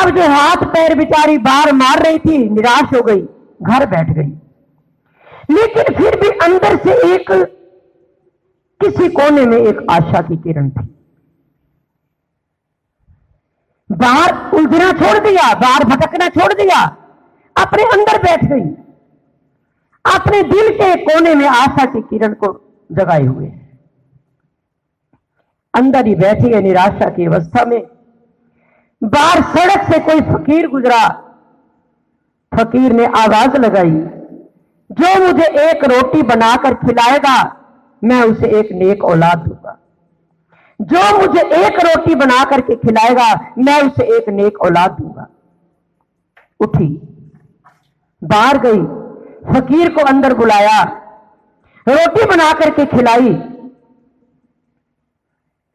अब 0.02 0.11
जो 0.11 0.22
हाथ 0.22 0.57
पैर 0.57 0.98
बिचारी 0.98 1.38
बार 1.38 1.72
मार 1.72 2.02
रही 2.02 2.18
थी, 2.18 2.48
निराश 2.48 2.83
हो 2.83 3.02
गई, 3.02 3.20
घर 3.62 3.87
बैठ 3.87 4.11
गई। 4.11 4.38
लेकिन 5.50 5.94
फिर 5.96 6.20
भी 6.20 6.28
अंदर 6.44 6.76
से 6.76 7.14
एक 7.14 7.30
किसी 8.80 9.09
कोने 9.09 9.44
में 9.46 9.56
एक 9.56 9.87
आशा 9.90 10.20
की 10.20 10.37
किरण 10.37 10.70
थी। 10.70 10.85
बाहर 13.90 14.54
उलझना 14.54 14.90
छोड़ 14.92 15.18
दिया, 15.18 15.54
बाहर 15.54 15.85
भटकना 15.85 16.28
छोड़ 16.28 16.52
दिया, 16.52 16.85
अपने 17.56 17.82
अंदर 17.82 18.22
बैठ 18.22 18.44
गई। 18.44 18.74
अपने 20.04 20.42
दिल 20.42 20.68
के 20.74 20.94
कोने 20.96 21.35
में 21.35 21.46
आशा 21.48 21.85
की 21.85 22.00
किरण 22.00 22.32
को 22.35 22.48
जगाए 22.92 23.24
हुए। 23.24 23.46
अंदर 25.74 26.06
ही 26.06 26.14
बैठी 26.14 26.52
है 26.52 26.61
निराशा 26.61 27.09
की 27.11 27.26
अवस्था 27.26 27.64
में। 27.64 27.80
बाहर 29.02 29.42
सड़क 29.42 29.92
से 29.92 29.98
कोई 30.00 30.20
फकीर 30.20 30.68
गुजरा, 30.68 31.09
फकीर 32.52 32.92
ने 32.92 33.06
आवाज़ 33.06 33.56
लगाई 33.56 33.90
जो 34.96 35.26
मुझे 35.26 35.70
एक 35.70 35.85
रोटी 35.85 36.22
बनाकर 36.22 36.74
खिलाएगा, 36.74 37.56
मैं 38.04 38.22
उसे 38.22 38.46
एक 38.46 38.72
नेक 38.72 39.04
औलाद 39.04 39.38
दूँगा। 39.38 39.78
जो 40.80 41.18
मुझे 41.18 41.40
एक 41.40 41.80
रोटी 41.80 42.14
बना 42.14 42.44
करके 42.44 42.76
खिलाएगा, 42.76 43.52
मैं 43.59 43.82
उसे 43.82 44.16
एक 44.16 44.28
नेक 44.28 44.61
औलाद 44.61 44.90
दूँगा। 44.90 45.28
उठी, 46.61 46.88
बाहर 48.24 48.59
गई, 48.59 48.82
फकीर 49.52 49.94
को 49.94 50.02
अंदर 50.02 50.35
बुलाया, 50.35 50.82
रोटी 51.88 52.24
बना 52.24 52.52
करके 52.52 52.87
खिलाई। 52.87 53.35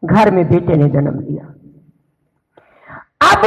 घर 0.04 0.32
में 0.32 0.50
बेटे 0.50 0.76
ने 0.76 0.90
जन्म 0.90 1.20
लिया। 1.20 1.46
अब 3.32 3.42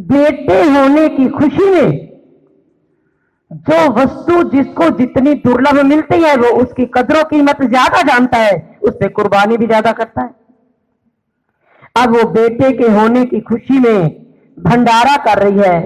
बेटे 0.00 0.62
होने 0.62 1.08
की 1.08 1.28
खुशी 1.28 1.70
में 1.70 2.11
जो 3.62 3.88
वस्तु 3.94 4.42
जिसको 4.50 4.88
जितनी 4.98 5.34
दुर्लभ 5.36 5.80
मिलती 5.86 6.20
है, 6.22 6.34
वो 6.36 6.48
उसकी 6.62 6.84
कदरों 6.94 7.22
कीमत 7.24 7.62
ज़्यादा 7.64 8.02
जानता 8.02 8.38
है 8.38 8.78
उस 8.82 8.94
पर 8.94 9.08
कुर्बानी 9.10 9.56
भी 9.56 9.66
ज़्यादा 9.66 9.92
करता 9.92 10.22
है। 10.22 10.34
अब 11.96 12.16
वो 12.16 12.24
बेटे 12.30 12.70
के 12.72 12.88
होने 12.92 13.24
की 13.24 13.40
खुशी 13.42 13.78
में 13.78 14.08
भंडारा 14.56 15.16
कर 15.24 15.42
रही 15.42 15.58
है, 15.60 15.80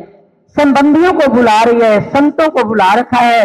संबंधियों 0.56 1.12
को 1.12 1.32
बुला 1.32 1.62
रही 1.62 1.80
है, 1.80 2.00
संतों 2.10 2.48
को 2.50 2.64
बुला 2.64 2.92
रखा 2.94 3.18
है। 3.18 3.44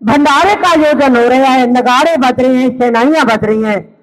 भंडारे 0.00 0.54
का 0.54 0.70
आयोजन 0.70 1.16
हो 1.16 1.28
रहा 1.28 1.52
है, 1.52 1.66
नगाड़े 1.68 2.16
बज 2.18 2.40
रहे 2.40 2.56
हैं, 2.56 2.68
सेनाइयाँ 2.78 3.24
बज 3.26 3.44
रही 3.44 3.62
हैं। 3.62 3.96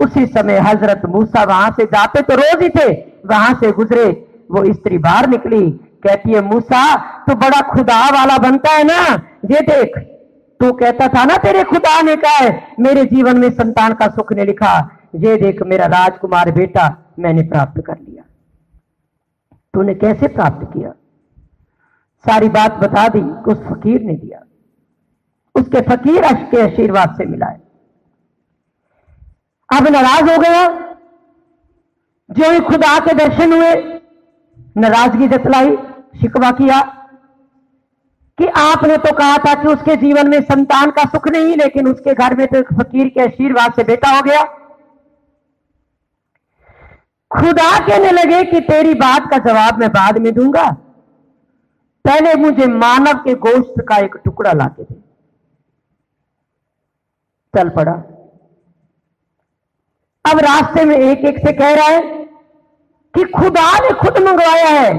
उसी 0.00 0.26
समय 0.28 0.58
हज़रत 0.60 1.02
मूसा 1.08 1.44
वहाँ 1.44 1.70
से 1.70 1.84
जाते 1.86 2.22
तो 2.22 2.34
रोज 2.36 2.62
ही 2.62 2.68
थे, 2.70 2.90
वहाँ 3.26 3.54
से 3.54 3.70
गुजरे, 3.72 4.08
वो 4.50 4.72
स्त्री 4.72 4.98
बाहर 5.00 5.28
निकली 5.28 5.64
कहती 6.06 6.32
है, 6.32 6.40
मूसा 6.40 6.96
तो 6.96 7.34
बड़ा 7.34 7.60
खुदा 7.60 8.08
वाला 8.08 8.38
बनता 8.38 8.70
है 8.70 8.84
ना? 8.84 9.14
ये 9.50 9.60
देख, 9.60 9.98
तू 10.60 10.72
कहता 10.72 11.08
था 11.08 11.24
ना, 11.24 11.36
तेरे 11.36 11.64
खुदा 11.64 12.02
ने 12.02 12.16
कहा 12.16 12.36
है, 12.36 12.74
मेरे 12.80 13.04
जीवन 13.04 13.36
में 13.36 13.50
संतान 13.50 13.94
का 13.94 14.08
सुख 14.08 14.32
ने 14.32 14.44
लिखा, 14.44 14.96
ये 15.14 15.36
देख, 15.36 15.62
मेरा 15.62 15.86
राजकुमार 15.86 16.52
बेटा 16.52 17.14
मैंने 17.18 17.42
प्राप्त 17.42 17.82
कर 17.86 17.98
लिया। 17.98 18.22
तूने 19.74 19.94
कैसे 19.94 20.28
प्राप्त 20.28 20.72
किया? 20.72 20.90
सारी 22.18 22.48
बात 22.48 22.74
बता 22.74 23.08
दी 23.08 23.20
उस 23.20 23.58
फकीर 23.58 24.00
ने 24.00 24.14
दिया। 24.14 24.42
उसके 25.54 25.80
फकीर 25.80 26.22
अश 26.24 26.50
के 26.50 26.62
आशीर्वाद 26.62 27.14
से 27.18 27.26
मिला 27.26 27.46
है। 27.46 27.62
अब 29.76 29.88
नाराज़ 29.88 30.30
हो 30.30 30.38
गया। 30.38 30.90
जो 32.30 32.50
ही 32.50 32.60
खुदा 32.60 32.98
के 32.98 33.14
दर्शन 33.14 33.52
हुए, 33.52 34.00
नाराज़गी 34.76 35.28
जतलाई। 35.28 35.76
शिकवा 36.14 36.50
किया 36.50 36.80
कि 38.38 38.46
आपने 38.56 38.96
तो 38.96 39.12
कहा 39.12 39.36
था 39.38 39.54
कि 39.62 39.68
उसके 39.68 39.96
जीवन 39.96 40.28
में 40.28 40.40
संतान 40.40 40.90
का 40.90 41.04
सुख 41.04 41.28
नहीं, 41.28 41.56
लेकिन 41.56 41.88
उसके 41.88 42.14
घर 42.14 42.36
में 42.36 42.46
तो 42.46 42.56
एक 42.56 42.72
फकीर 42.72 43.08
के 43.08 43.20
आशीर्वाद 43.20 43.72
से 43.72 43.84
बेटा 43.84 44.10
हो 44.10 44.22
गया। 44.22 44.42
खुदा 47.30 47.78
कहने 47.78 48.10
लगे 48.12 48.42
कि 48.44 48.60
तेरी 48.60 48.94
बात 48.94 49.30
का 49.30 49.38
जवाब 49.38 49.78
मैं 49.78 49.90
बाद 49.90 50.18
में 50.18 50.32
दूँगा। 50.34 50.70
पहले 52.04 52.34
मुझे 52.34 52.66
मानव 52.66 53.18
के 53.18 53.34
गोश्त 53.34 53.74
का 53.88 53.96
एक 53.96 54.16
टुकड़ा 54.24 54.52
लाके 54.52 54.82
दे। 54.82 54.94
चल 57.54 57.68
पड़ा। 57.68 57.92
अब 60.24 60.38
रास्ते 60.38 60.84
में 60.84 60.96
एक 60.96 61.24
एक 61.24 61.38
से 61.38 61.52
कह 61.52 61.74
रहा 61.74 61.86
है 61.86 62.00
कि 63.14 63.24
खुदा 63.32 63.72
ने 63.78 63.90
खुद 63.94 64.18
मंगवाया 64.22 64.68
है। 64.68 64.92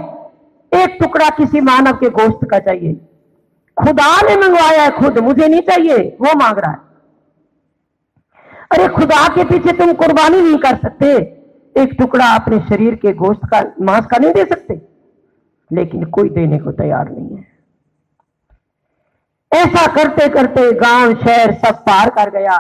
एक 0.74 0.98
टुकड़ा 1.02 1.30
किसी 1.30 1.62
मानव 1.62 1.94
के 1.94 2.10
गोश्त 2.10 2.48
का 2.52 2.60
चाहिए। 2.60 2.94
खुदा 3.78 4.22
ने 4.22 4.36
मंगवाया 4.36 4.84
है, 4.84 4.92
खुद 4.92 5.20
मुझे 5.20 5.48
नहीं 5.48 5.62
चाहिए, 5.62 6.18
वो 6.22 6.40
मांग 6.40 6.58
रहा 6.58 6.72
है। 6.72 6.92
अरे 8.72 8.88
खुदा 8.88 9.28
के 9.28 9.44
पीछे 9.44 9.78
तुम 9.78 9.94
कुर्बानी 9.94 10.42
नहीं 10.42 10.58
कर 10.58 10.76
सकते। 10.76 11.08
एक 11.78 11.90
टुकड़ा 12.00 12.36
अपने 12.36 12.60
शरीर 12.60 12.96
के 12.96 13.14
गोश्त 13.14 13.42
का, 13.46 13.64
मांस 13.82 14.06
का 14.06 14.18
नहीं 14.18 14.34
दे 14.34 14.46
सकते। 14.46 14.82
लेकिन 15.74 16.04
कोई 16.04 16.30
देने 16.30 16.60
को 16.60 16.72
तैयार 16.72 17.10
नहीं 17.10 17.38
है। 17.38 17.48
ऐसा 19.54 19.88
करते 19.88 20.30
करते 20.30 20.72
गाँव, 20.72 21.16
शहर 21.16 21.54
सब 21.54 21.76
पार 21.76 22.10
कर 22.10 22.30
गया। 22.30 22.60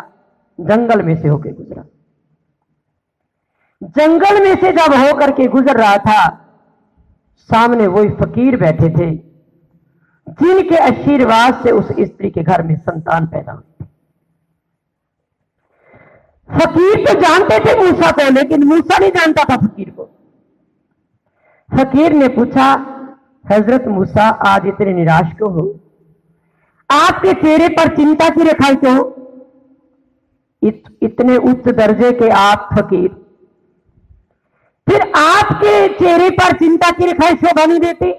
जंगल 0.62 1.02
में 1.02 1.22
से 1.22 1.28
होके 1.28 1.50
गुजरा। 1.50 1.84
जंगल 3.84 4.44
में 4.44 4.56
से 4.56 4.72
जब 4.72 4.94
होकर 4.94 5.32
के 5.32 5.48
गुजर 5.48 5.78
रहा 5.78 5.98
था 5.98 6.48
सामने 7.50 7.88
वही 7.88 8.10
फकीर 8.16 8.58
बैठे 8.58 8.90
थे 8.90 9.10
जिनके 10.28 10.78
आशीर्वाद 10.78 11.64
से 11.64 11.72
उस 11.72 11.88
स्त्री 12.00 12.30
के 12.30 12.44
घर 12.44 12.64
में 12.64 12.76
संतान 12.76 13.26
पैदा 13.26 13.52
हुई। 13.52 13.86
फकीर 16.50 17.06
तो 17.06 17.20
जानते 17.20 17.60
थे 17.60 17.76
मूसा 17.80 18.12
को 18.12 18.30
लेकिन 18.32 18.64
मूसा 18.64 18.98
नहीं 18.98 19.12
जानता 19.12 19.44
था 19.44 19.58
फकीर 19.58 19.90
को। 19.90 20.10
फकीर 21.70 22.14
ने 22.14 22.28
पूछा 22.28 22.66
हज़रत 23.46 23.88
मूसा 23.88 24.28
आज 24.48 24.68
इतने 24.68 24.94
निराश 24.94 25.34
क्यों 25.38 25.52
हो? 25.54 25.68
आपके 26.90 27.34
चेहरे 27.34 27.68
पर 27.70 27.96
चिंता 27.96 28.30
की 28.30 28.44
रेखाएँ 28.44 28.76
क्यों 28.76 28.98
इत, 30.62 30.84
इतने 31.02 31.38
उच्च 31.38 31.68
दर्जे 31.68 32.12
के 32.12 32.30
आप 32.30 32.70
फकीर 32.74 33.10
फिर 34.90 35.02
आपके 35.16 35.88
चेहरे 35.88 36.30
पर 36.30 36.52
चिंता 36.52 36.92
की 36.92 37.06
रेखाएँ 37.06 37.36
शोभा 37.36 37.66
नहीं 37.66 37.80
देती 37.80 38.14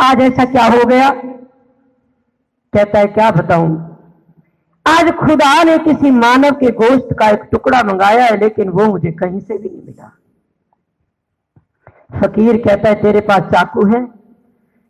आज 0.00 0.20
ऐसा 0.20 0.44
क्या 0.44 0.64
हो 0.64 0.84
गया? 0.84 1.10
कहता 2.72 2.98
है, 2.98 3.06
क्या 3.06 3.30
बताऊँ? 3.30 3.96
आज 4.86 5.12
खुदा 5.12 5.62
ने 5.62 5.78
किसी 5.78 6.10
मानव 6.10 6.50
के 6.50 6.70
गोश्त 6.70 7.08
का 7.18 7.28
एक 7.28 7.42
टुकड़ा 7.52 7.82
मंगाया 7.82 8.24
है, 8.24 8.40
लेकिन 8.40 8.68
वो 8.68 8.86
मुझे 8.86 9.12
कहीं 9.12 9.40
से 9.40 9.58
भी 9.58 9.68
नहीं 9.68 9.82
मिला। 9.82 10.18
फकीर 12.20 12.56
कहता 12.56 12.88
है, 12.88 12.94
तेरे 12.94 13.20
पास 13.20 13.40
चाकू 13.40 13.86
है? 13.86 14.06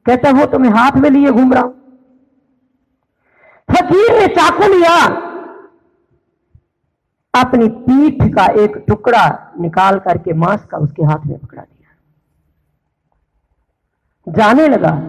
कहता 0.07 0.29
है, 0.29 0.35
वो 0.35 0.47
तुम्हें 0.47 0.73
हाथ 0.73 0.93
में 0.93 1.11
लिए 1.11 1.31
घूम 1.31 1.53
रहा 1.53 1.63
हूँ। 1.63 1.75
फकीर 3.71 4.21
ने 4.21 4.27
चाकू 4.27 4.75
लिया। 4.75 5.28
अपनी 7.41 7.69
पीठ 7.69 8.35
का 8.35 8.47
एक 8.47 8.85
टुकड़ा 8.89 9.53
निकाल 9.61 9.99
करके 9.99 10.33
मांस 10.33 10.65
का 10.65 10.79
उसके 10.79 11.05
हाथ 11.05 11.27
में 11.27 11.39
पकड़ा 11.39 11.63
दिया। 11.63 11.95
जाने 14.33 14.69
लगा, 14.69 15.01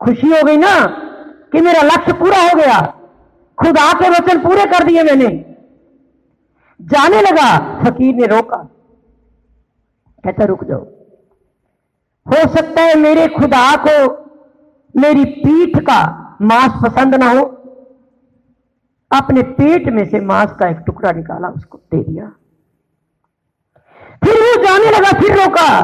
खुशी 0.00 0.26
हो 0.26 0.44
गई 0.44 0.56
ना 0.56 0.86
कि 1.52 1.60
मेरा 1.60 1.82
लक्ष्य 1.82 2.12
पूरा 2.12 2.38
हो 2.38 2.56
गया। 2.56 2.80
खुदा 3.58 3.92
के 3.92 4.10
वचन 4.10 4.42
पूरे 4.42 4.64
कर 4.64 4.84
दिए 4.84 5.02
मैंने। 5.02 5.56
जाने 6.82 7.20
लगा, 7.20 7.80
फकीर 7.82 8.14
ने 8.14 8.26
रोका। 8.26 8.56
कहता, 10.24 10.44
रुक 10.44 10.64
जाओ। 10.64 10.84
हो 12.26 12.48
सकता 12.48 12.82
है 12.82 12.94
मेरे 12.94 13.28
खुदा 13.28 13.84
को 13.86 14.26
मेरी 15.00 15.24
पीठ 15.24 15.78
का 15.78 16.22
मांस 16.42 16.72
पसंद 16.86 17.14
ना 17.14 17.30
हो। 17.30 17.55
अपने 19.16 19.42
पेट 19.54 19.88
में 19.88 20.04
से 20.10 20.20
मांस 20.22 20.52
का 20.60 20.68
एक 20.68 20.76
टुकड़ा 20.86 21.12
निकाला, 21.12 21.48
उसको 21.48 21.78
दे 21.78 22.02
दिया। 22.02 22.32
फिर 24.24 24.34
वो 24.34 24.62
जाने 24.62 24.90
लगा 24.90 25.10
फिर 25.20 25.36
रोका 25.36 25.80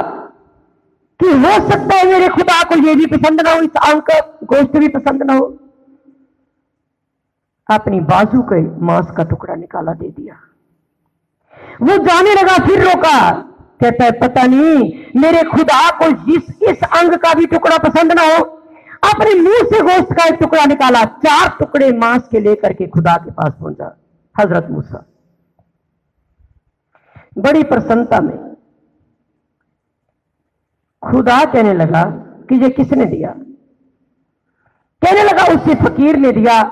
कि 1.21 1.29
हो 1.29 1.53
सकता 1.69 1.97
है 1.97 2.05
मेरे 2.07 2.29
खुदा 2.29 2.63
को 2.63 2.77
ये 2.79 2.95
भी 2.95 3.07
पसंद 3.07 3.41
ना 3.41 3.53
हो, 3.53 3.61
इस 3.61 3.77
आंक 3.89 4.11
गोश्त 4.45 4.77
भी 4.77 4.89
पसंद 4.89 5.23
ना 5.23 5.35
हो। 5.35 5.47
अपनी 7.69 8.01
बाजू 8.03 8.41
के 8.43 8.61
मांस 8.85 9.11
का 9.17 9.25
टुकड़ा 9.25 9.55
निकाला, 9.55 9.93
दे 9.93 10.09
दिया। 10.09 10.35
वो 11.83 11.97
जाने 12.07 12.35
लगा 12.35 12.57
फिर 12.67 12.83
रोका 12.85 13.31
कहता 13.81 14.05
है, 14.05 14.11
पता 14.21 14.43
नहीं, 14.47 15.21
मेरे 15.21 15.43
खुदा 15.45 15.91
को 15.99 16.11
जिस 16.25 16.63
इस 16.63 16.83
अंग 16.93 17.15
का 17.15 17.33
भी 17.35 17.47
टुकड़ा 17.47 17.79
पसंद 17.79 18.13
ना 18.13 18.23
हो 18.27 18.45
अपने 19.03 19.35
मुँह 19.35 19.63
से 19.63 19.83
गोश्त 19.83 20.13
का 20.13 20.25
एक 20.25 20.35
टुकड़ा 20.35 20.65
निकाला, 20.65 21.05
चार 21.05 21.49
टुकड़े 21.59 21.93
मांस 21.93 22.29
के 22.29 22.41
लेकर 22.41 22.73
के 22.73 22.87
खुदा 22.87 23.17
के 23.17 23.31
पास 23.31 23.53
पहुँचा, 23.61 23.97
हज़रत 24.41 24.69
मूसा। 24.71 25.05
बड़ी 27.39 27.63
प्रसन्नता 27.63 28.21
में 28.21 28.53
खुदा 31.03 31.45
कहने 31.45 31.75
लगा 31.75 32.03
कि 32.49 32.55
ये 32.55 32.69
किसने 32.71 33.05
दिया? 33.05 33.35
कहने 35.03 35.23
लगा, 35.23 35.45
उसी 35.55 35.75
फकीर 35.75 36.17
ने 36.17 36.33
दिया, 36.33 36.63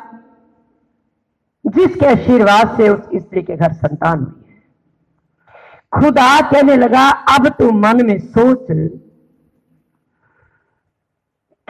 जिसके 1.66 2.06
आशीर्वाद 2.06 2.76
से 2.76 2.88
उस 2.88 3.00
स्त्री 3.14 3.42
के 3.42 3.56
घर 3.56 3.72
संतान 3.72 4.18
हुई 4.18 4.52
है। 4.52 6.00
खुदा 6.00 6.40
कहने 6.40 6.76
लगा, 6.76 7.08
अब 7.08 7.48
तू 7.48 7.70
मन 7.70 8.06
में 8.06 8.18
सोच 8.18 8.70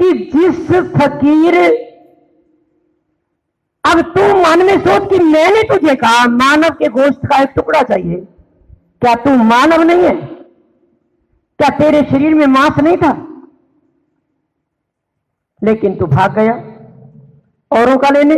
कि 0.03 0.13
जिस 0.13 0.67
फकीर, 0.73 1.55
अब 3.85 4.01
तू 4.01 4.23
मन 4.23 4.67
में 4.67 4.81
सोच 4.81 5.11
कि 5.11 5.19
मैंने 5.19 5.63
तुझे 5.63 5.95
कहा, 5.95 6.27
मानव 6.27 6.71
के 6.71 6.89
गोश्त 6.89 7.21
का 7.27 7.43
एक 7.43 7.49
टुकड़ा 7.49 7.83
चाहिए। 7.83 8.17
क्या 9.01 9.15
तू 9.15 9.31
मानव 9.31 9.83
नहीं 9.83 10.03
है? 10.03 10.15
क्या 11.59 11.69
तेरे 11.69 12.03
शरीर 12.11 12.35
में 12.35 12.47
मांस 12.47 12.79
नहीं 12.83 12.97
था? 12.97 13.27
लेकिन 15.65 15.95
तू 15.95 16.07
भाग 16.07 16.35
गया 16.35 16.53
औरों 17.71 17.97
का 17.99 18.11
लेने। 18.11 18.35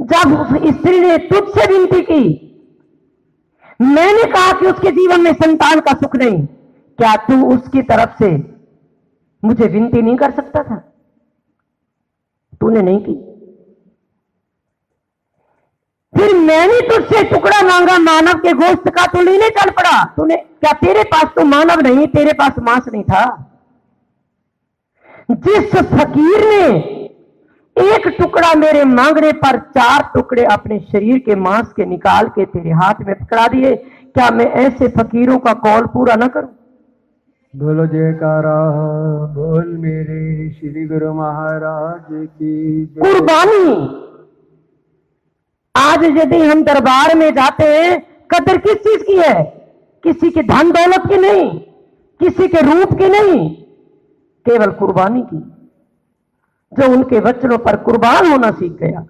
जब 0.00 0.40
उस 0.40 0.76
स्त्री 0.76 1.00
ने 1.00 1.18
तुझसे 1.18 1.72
विनती 1.72 2.00
की, 2.00 2.44
मैंने 3.80 4.24
कहा 4.24 4.60
कि 4.60 4.66
उसके 4.66 4.90
जीवन 4.90 5.20
में 5.20 5.32
संतान 5.32 5.80
का 5.80 5.92
सुख 5.92 6.16
नहीं। 6.16 6.46
क्या 6.98 7.16
तू 7.16 7.54
उसकी 7.54 7.82
तरफ़ 7.82 8.10
से 8.10 8.57
मुझे 9.42 9.66
विनती 9.66 10.02
नहीं 10.02 10.16
कर 10.16 10.30
सकता 10.30 10.62
था। 10.62 10.76
तूने 12.60 12.82
नहीं 12.82 13.00
की। 13.00 13.14
फिर 16.12 16.34
मैंने 16.36 16.80
तुझसे 16.88 17.22
टुकड़ा 17.24 17.62
मांगा, 17.62 17.98
मानव 17.98 18.38
के 18.38 18.52
गोश्त 18.52 18.88
का 18.88 19.06
तू 19.06 19.20
लेने 19.20 19.48
चल 19.50 19.70
पड़ा। 19.70 20.04
तूने, 20.16 20.36
क्या 20.36 20.72
तेरे 20.72 21.02
पास 21.04 21.24
तो 21.36 21.44
मानव 21.44 21.80
नहीं, 21.80 22.06
तेरे 22.06 22.32
पास 22.32 22.58
मांस 22.58 22.88
नहीं 22.92 23.02
था? 23.02 23.44
जिस 25.30 25.74
फकीर 25.76 26.44
ने 26.44 26.78
एक 27.76 28.06
टुकड़ा 28.18 28.54
मेरे 28.54 28.84
मांगने 28.84 29.32
पर 29.32 29.58
चार 29.58 30.10
टुकड़े 30.14 30.44
अपने 30.44 30.78
शरीर 30.92 31.18
के 31.18 31.34
मांस 31.36 31.72
के 31.72 31.84
निकाल 31.84 32.28
के 32.28 32.44
तेरे 32.46 32.70
हाथ 32.70 32.94
में 33.00 33.14
पकड़ा 33.14 33.46
दिए, 33.48 33.74
क्या 33.76 34.30
मैं 34.30 34.46
ऐसे 34.46 34.88
फकीरों 34.88 35.38
का 35.38 35.52
कॉल 35.52 35.86
पूरा 35.86 36.14
ना 36.14 36.26
करूँ? 36.26 36.48
बोलो 37.56 37.86
जयकारा, 37.86 38.70
बोल 39.26 39.66
मेरे 39.66 40.50
श्री 40.50 40.86
गुरु 40.86 41.14
महाराज 41.14 42.04
की। 42.10 42.86
कुर्बानी। 42.86 43.72
आज 45.76 46.04
यदि 46.04 46.38
हम 46.38 46.62
दरबार 46.64 47.16
में 47.16 47.30
जाते 47.30 47.64
हैं, 47.64 48.06
कदर 48.34 48.56
किस 48.56 48.74
चीज़ 48.74 49.02
की 49.02 49.16
है? 49.16 49.44
किसी 50.02 50.30
के 50.30 50.42
धन 50.42 50.70
दौलत 50.70 51.02
की 51.08 51.16
नहीं, 51.16 51.58
किसी 52.20 52.48
के 52.48 52.60
रूप 52.60 52.98
की 52.98 53.08
नहीं, 53.08 53.54
केवल 54.44 54.70
कुर्बानी 54.70 55.22
की, 55.22 55.68
जो 56.72 56.92
उनके 56.92 57.20
वचनों 57.20 57.58
पर 57.58 57.76
कुर्बान 57.76 58.30
होना 58.30 58.50
सीख 58.50 58.72
गया। 58.72 59.06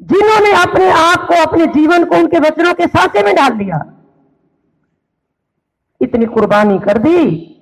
जिन्होंने 0.00 0.62
अपने 0.62 0.90
आप 0.90 1.28
को, 1.28 1.42
अपने 1.46 1.66
जीवन 1.66 2.04
को 2.04 2.16
उनके 2.16 2.38
वचनों 2.38 2.74
के 2.74 2.86
सांसे 2.86 3.22
में 3.22 3.34
डाल 3.34 3.50
दिया। 3.50 3.95
इतनी 6.00 6.26
कुर्बानी 6.26 6.78
कर 6.78 6.98
दी। 6.98 7.52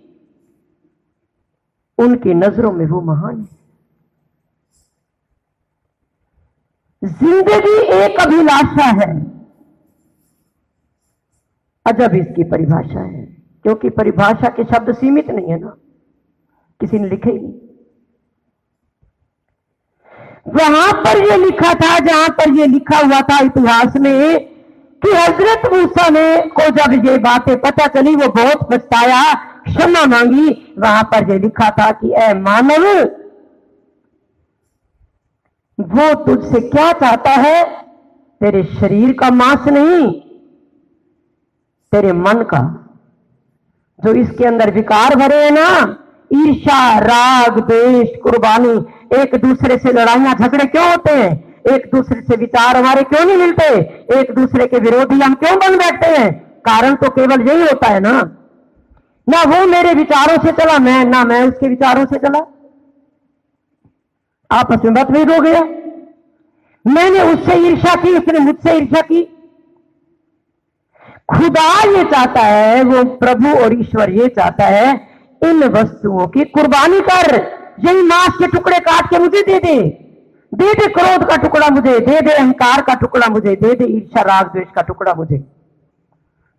उनकी 1.98 2.34
नज़रों 2.34 2.72
में 2.72 2.86
वो 2.86 3.00
महान 3.00 3.40
है। 3.40 3.64
ज़िंदगी 7.10 7.76
एक 7.94 8.20
अभिलाषा 8.20 8.84
है। 8.84 9.12
अजब 11.86 12.14
इसकी 12.14 12.44
परिभाषा 12.44 13.00
है। 13.00 13.24
क्योंकि 13.62 13.90
परिभाषा 13.90 14.48
के 14.48 14.64
शब्द 14.64 14.94
सीमित 14.94 15.30
नहीं 15.30 15.50
है 15.50 15.58
ना। 15.60 15.76
किसी 16.80 16.98
ने 16.98 17.08
लिखे 17.08 17.30
ही 17.30 17.38
नहीं। 17.38 17.60
वहाँ 20.48 20.92
पर 20.92 21.18
ये 21.18 21.36
लिखा 21.36 21.74
था, 21.74 21.98
जहाँ 21.98 22.28
पर 22.28 22.50
ये 22.50 22.66
लिखा 22.66 22.98
हुआ 22.98 23.20
था 23.20 23.38
इतिहास 23.38 23.96
में 23.96 24.53
कि 25.04 25.10
हज़रत 25.10 25.72
मूसा 25.72 26.08
ने 26.08 26.36
को 26.38 26.70
जब 26.70 27.06
ये 27.06 27.18
बातें 27.18 27.60
पता 27.60 27.86
चली, 27.86 28.14
वो 28.16 28.28
बहुत 28.28 28.68
पछताया। 28.70 29.34
क्षमा 29.34 30.06
मांगी। 30.06 30.74
वहाँ 30.78 31.02
पर 31.02 31.30
ये 31.30 31.38
लिखा 31.38 31.70
था 31.70 31.90
कि, 31.90 32.12
ए 32.16 32.34
मानव, 32.34 32.86
वो 35.80 36.14
तुझसे 36.14 36.60
क्या 36.60 36.92
चाहता 36.92 37.30
है? 37.30 37.64
तेरे 38.40 38.62
शरीर 38.64 39.12
का 39.12 39.30
मांस 39.30 39.66
नहीं, 39.68 40.12
तेरे 41.92 42.12
मन 42.12 42.42
का। 42.42 42.80
जो 44.04 44.12
इसके 44.12 44.44
अंदर 44.44 44.70
विकार 44.70 45.16
भरे 45.16 45.44
हैं 45.44 45.50
ना 45.50 45.96
ईर्षा 46.32 46.98
राग, 46.98 47.60
द्वेष, 47.60 48.08
कुर्बानी, 48.22 48.74
एक 49.16 49.34
दूसरे 49.34 49.78
से 49.78 49.92
लड़ाइयाँ, 49.92 50.34
झगड़े 50.34 50.64
क्यों 50.66 50.90
होते 50.90 51.12
हैं? 51.12 51.43
एक 51.72 51.90
दूसरे 51.94 52.20
से 52.20 52.36
विचार 52.36 52.76
हमारे 52.76 53.02
क्यों 53.02 53.24
नहीं 53.26 53.36
मिलते? 53.36 53.64
एक 54.20 54.34
दूसरे 54.34 54.66
के 54.66 54.78
विरोधी 54.78 55.20
हम 55.20 55.34
क्यों 55.34 55.58
बन 55.58 55.76
बैठते 55.76 56.06
हैं? 56.06 56.32
कारण 56.60 56.94
तो 56.94 57.10
केवल 57.10 57.48
यही 57.48 57.62
होता 57.62 57.86
है 57.86 58.00
ना। 58.00 58.22
ना 59.28 59.42
वो 59.42 59.66
मेरे 59.66 59.94
विचारों 59.94 60.42
से 60.42 60.52
चला, 60.52 60.78
मैं, 60.78 61.04
ना 61.04 61.24
मैं 61.24 61.42
उसके 61.42 61.68
विचारों 61.68 62.06
से 62.06 62.16
चला। 62.16 62.38
आपस 64.50 64.78
में 64.84 65.02
मतभेद 65.02 65.30
हो 65.30 65.40
गया। 65.40 65.60
मैंने 66.86 67.20
उससे 67.20 67.54
ईर्षा 67.54 67.94
की, 67.94 68.18
उसने 68.18 68.38
मुझसे 68.38 68.72
ईर्षा 68.72 69.00
की। 69.00 69.24
खुदा 71.36 71.98
ये 71.98 72.04
चाहता 72.04 72.40
है, 72.40 72.82
वो 72.82 73.04
प्रभु 73.04 73.48
और 73.48 73.80
ईश्वर 73.80 74.10
ये 74.10 74.28
चाहता 74.28 74.64
है, 74.64 75.08
इन 75.44 75.64
वस्तुओं 75.64 76.26
की 76.26 76.44
कुर्बानी 76.44 77.00
कर, 77.00 77.36
यही 77.84 78.02
मांस 78.02 78.32
के 78.38 78.46
टुकड़े 78.46 78.78
काट 78.78 79.10
के 79.10 79.18
मुझे 79.18 79.42
दे 79.42 79.58
दे। 79.58 80.04
दे 80.54 80.72
दे 80.74 80.86
क्रोध 80.90 81.24
का 81.28 81.36
टुकड़ा 81.38 81.68
मुझे, 81.70 81.98
दे 82.00 82.20
दे 82.20 82.30
अहंकार 82.32 82.82
का 82.82 82.94
टुकड़ा 82.96 83.26
मुझे, 83.28 83.54
दे 83.56 83.74
दे 83.74 83.84
ईर्षा 83.86 84.22
राग, 84.22 84.52
द्वेष 84.52 84.68
का 84.74 84.82
टुकड़ा 84.82 85.14
मुझे। 85.14 85.38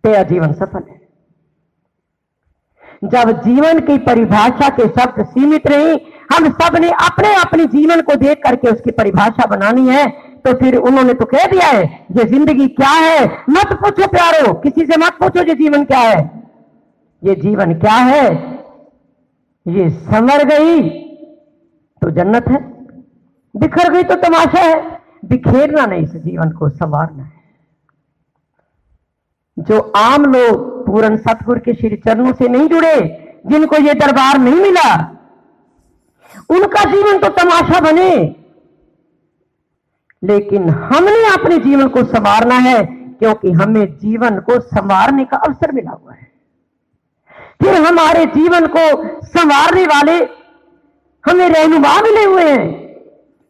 तेरा 0.04 0.22
जीवन 0.24 0.52
सफल 0.54 0.82
है। 0.82 1.00
जब 3.04 3.30
जीवन 3.42 3.80
की 3.80 3.96
परिभाषा 4.00 4.68
के 4.70 4.86
शब्द 4.90 5.24
सीमित 5.26 5.66
नहीं 5.68 5.96
हम 6.32 6.48
सबने 6.52 6.90
अपने 7.00 7.34
अपने 7.36 7.64
जीवन 7.68 8.00
को 8.02 8.14
देख 8.16 8.38
करके 8.44 8.68
उसकी 8.68 8.90
परिभाषा 8.92 9.46
बनानी 9.46 9.88
है 9.88 10.06
तो 10.44 10.52
फिर 10.54 10.76
उन्होंने 10.78 11.14
तो 11.14 11.24
कह 11.24 11.46
दिया 11.46 11.66
है, 11.66 11.82
ये 12.12 12.24
ज़िंदगी 12.26 12.66
क्या 12.70 12.90
है? 12.90 13.24
मत 13.50 13.72
पूछो 13.74 14.06
प्यारो, 14.08 14.52
किसी 14.54 14.86
से 14.86 14.96
मत 14.98 15.16
पूछो 15.20 15.42
ये 15.42 15.54
जीवन 15.54 15.84
क्या 15.84 16.00
है। 16.00 16.20
ये 17.22 17.34
जीवन 17.36 17.74
क्या 17.76 17.94
है? 17.94 18.26
ये 19.66 19.88
समर 19.90 20.44
गई 20.44 20.88
तो 22.02 22.10
जन्नत 22.12 22.48
है। 22.48 22.75
बिखर 23.56 23.92
गई 23.92 24.02
तो 24.02 24.14
तमाशा 24.14 24.60
है। 24.60 25.00
बिखेरना 25.24 25.86
नहीं, 25.86 26.02
इस 26.02 26.16
जीवन 26.16 26.50
को 26.50 26.68
संवारना 26.68 27.22
है। 27.22 27.36
जो 29.58 29.92
आम 29.96 30.24
लोग 30.24 30.86
पूरन 30.86 31.16
सतगुरु 31.16 31.60
के 31.60 31.74
श्री 31.74 31.96
चरणों 31.96 32.32
से 32.32 32.48
नहीं 32.48 32.68
जुड़े, 32.68 33.00
जिनको 33.46 33.76
ये 33.76 33.94
दरबार 33.94 34.38
नहीं 34.38 34.54
मिला, 34.54 34.94
उनका 36.50 36.84
जीवन 36.84 37.18
तो 37.18 37.28
तमाशा 37.28 37.80
बने। 37.80 38.36
लेकिन 40.24 40.68
हमने 40.68 41.34
अपने 41.34 41.58
जीवन 41.58 41.88
को 41.88 42.04
संवारना 42.04 42.54
है, 42.54 42.84
क्योंकि 42.86 43.52
हमें 43.52 43.98
जीवन 43.98 44.40
को 44.40 44.60
संवारने 44.60 45.24
का 45.24 45.36
अवसर 45.36 45.72
मिला 45.72 45.90
हुआ 45.90 46.12
है। 46.12 46.32
फिर 47.62 47.74
हमारे 47.74 48.26
जीवन 48.26 48.66
को 48.66 48.86
संवारने 49.26 49.86
वाले 49.86 50.24
हमें 51.24 51.48
रहनुमा 51.48 52.00
मिले 52.02 52.24
हुए 52.24 52.44
हैं। 52.44 52.85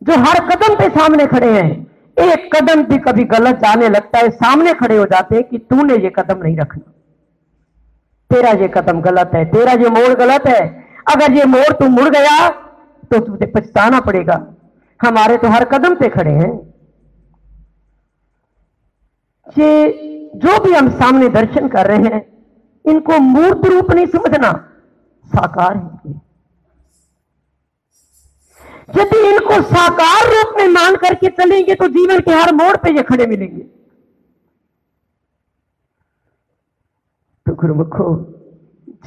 जो 0.07 0.19
हर 0.21 0.39
कदम 0.49 0.75
पे 0.75 0.89
सामने 0.91 1.27
खड़े 1.27 1.51
हैं, 1.53 1.71
एक 2.17 2.49
कदम 2.55 2.83
भी 2.83 2.99
कभी 2.99 3.25
गलत 3.27 3.57
जाने 3.57 3.89
लगता 3.89 4.19
है, 4.19 4.31
सामने 4.33 4.73
खड़े 4.75 4.97
हो 4.97 5.05
जाते 5.05 5.35
हैं 5.37 5.45
कि 5.45 5.59
तूने 5.61 5.95
ये 5.95 6.11
कदम 6.17 6.43
नहीं 6.43 6.57
रखना। 6.57 6.93
तेरा 8.31 8.51
ये 8.61 8.69
कदम 8.69 9.01
गलत 9.01 9.31
है, 9.35 9.45
तेरा 9.45 9.73
ये 9.73 9.89
मोड़ 9.91 10.15
गलत 10.15 10.47
है। 10.49 10.61
अगर 11.13 11.33
ये 11.33 11.45
मोड़ 11.45 11.73
तू 11.73 11.89
मुड़ 11.89 12.09
गया 12.09 12.49
तो 13.11 13.19
तुझे 13.19 13.47
पछताना 13.47 14.01
पड़ेगा। 14.01 14.35
हमारे 15.01 15.37
तो 15.37 15.49
हर 15.49 15.65
कदम 15.65 15.95
पे 15.95 16.09
खड़े 16.09 16.33
हैं। 16.33 16.53
ये 19.57 19.89
जो 20.37 20.59
भी 20.65 20.73
हम 20.73 20.89
सामने 20.93 21.29
दर्शन 21.31 21.69
कर 21.69 21.87
रहे 21.87 21.99
हैं, 22.05 22.23
इनको 22.85 23.19
मूर्त 23.19 23.67
रूप 23.67 23.91
नहीं 23.91 24.07
समझना, 24.07 24.53
साकार 25.27 25.77
है 25.77 26.15
यदि 28.89 29.19
इनको 29.29 29.61
साकार 29.65 30.27
रूप 30.27 30.55
में 30.59 30.69
मान 30.71 30.97
करके 30.97 31.29
चलेंगे 31.39 31.75
तो 31.75 31.89
जीवन 31.91 32.21
के 32.21 32.33
हर 32.33 32.53
मोड़ 32.55 32.77
पे 32.77 32.91
ये 32.97 33.03
खड़े 33.03 33.27
मिलेंगे। 33.27 33.63
तो 37.47 37.55
गुरुमुखो, 37.55 38.15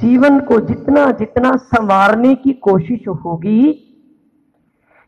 जीवन 0.00 0.38
को 0.40 0.58
जितना 0.66 1.10
जितना 1.12 1.50
संवारने 1.56 2.34
की 2.34 2.52
कोशिश 2.60 3.08
होगी, 3.24 3.62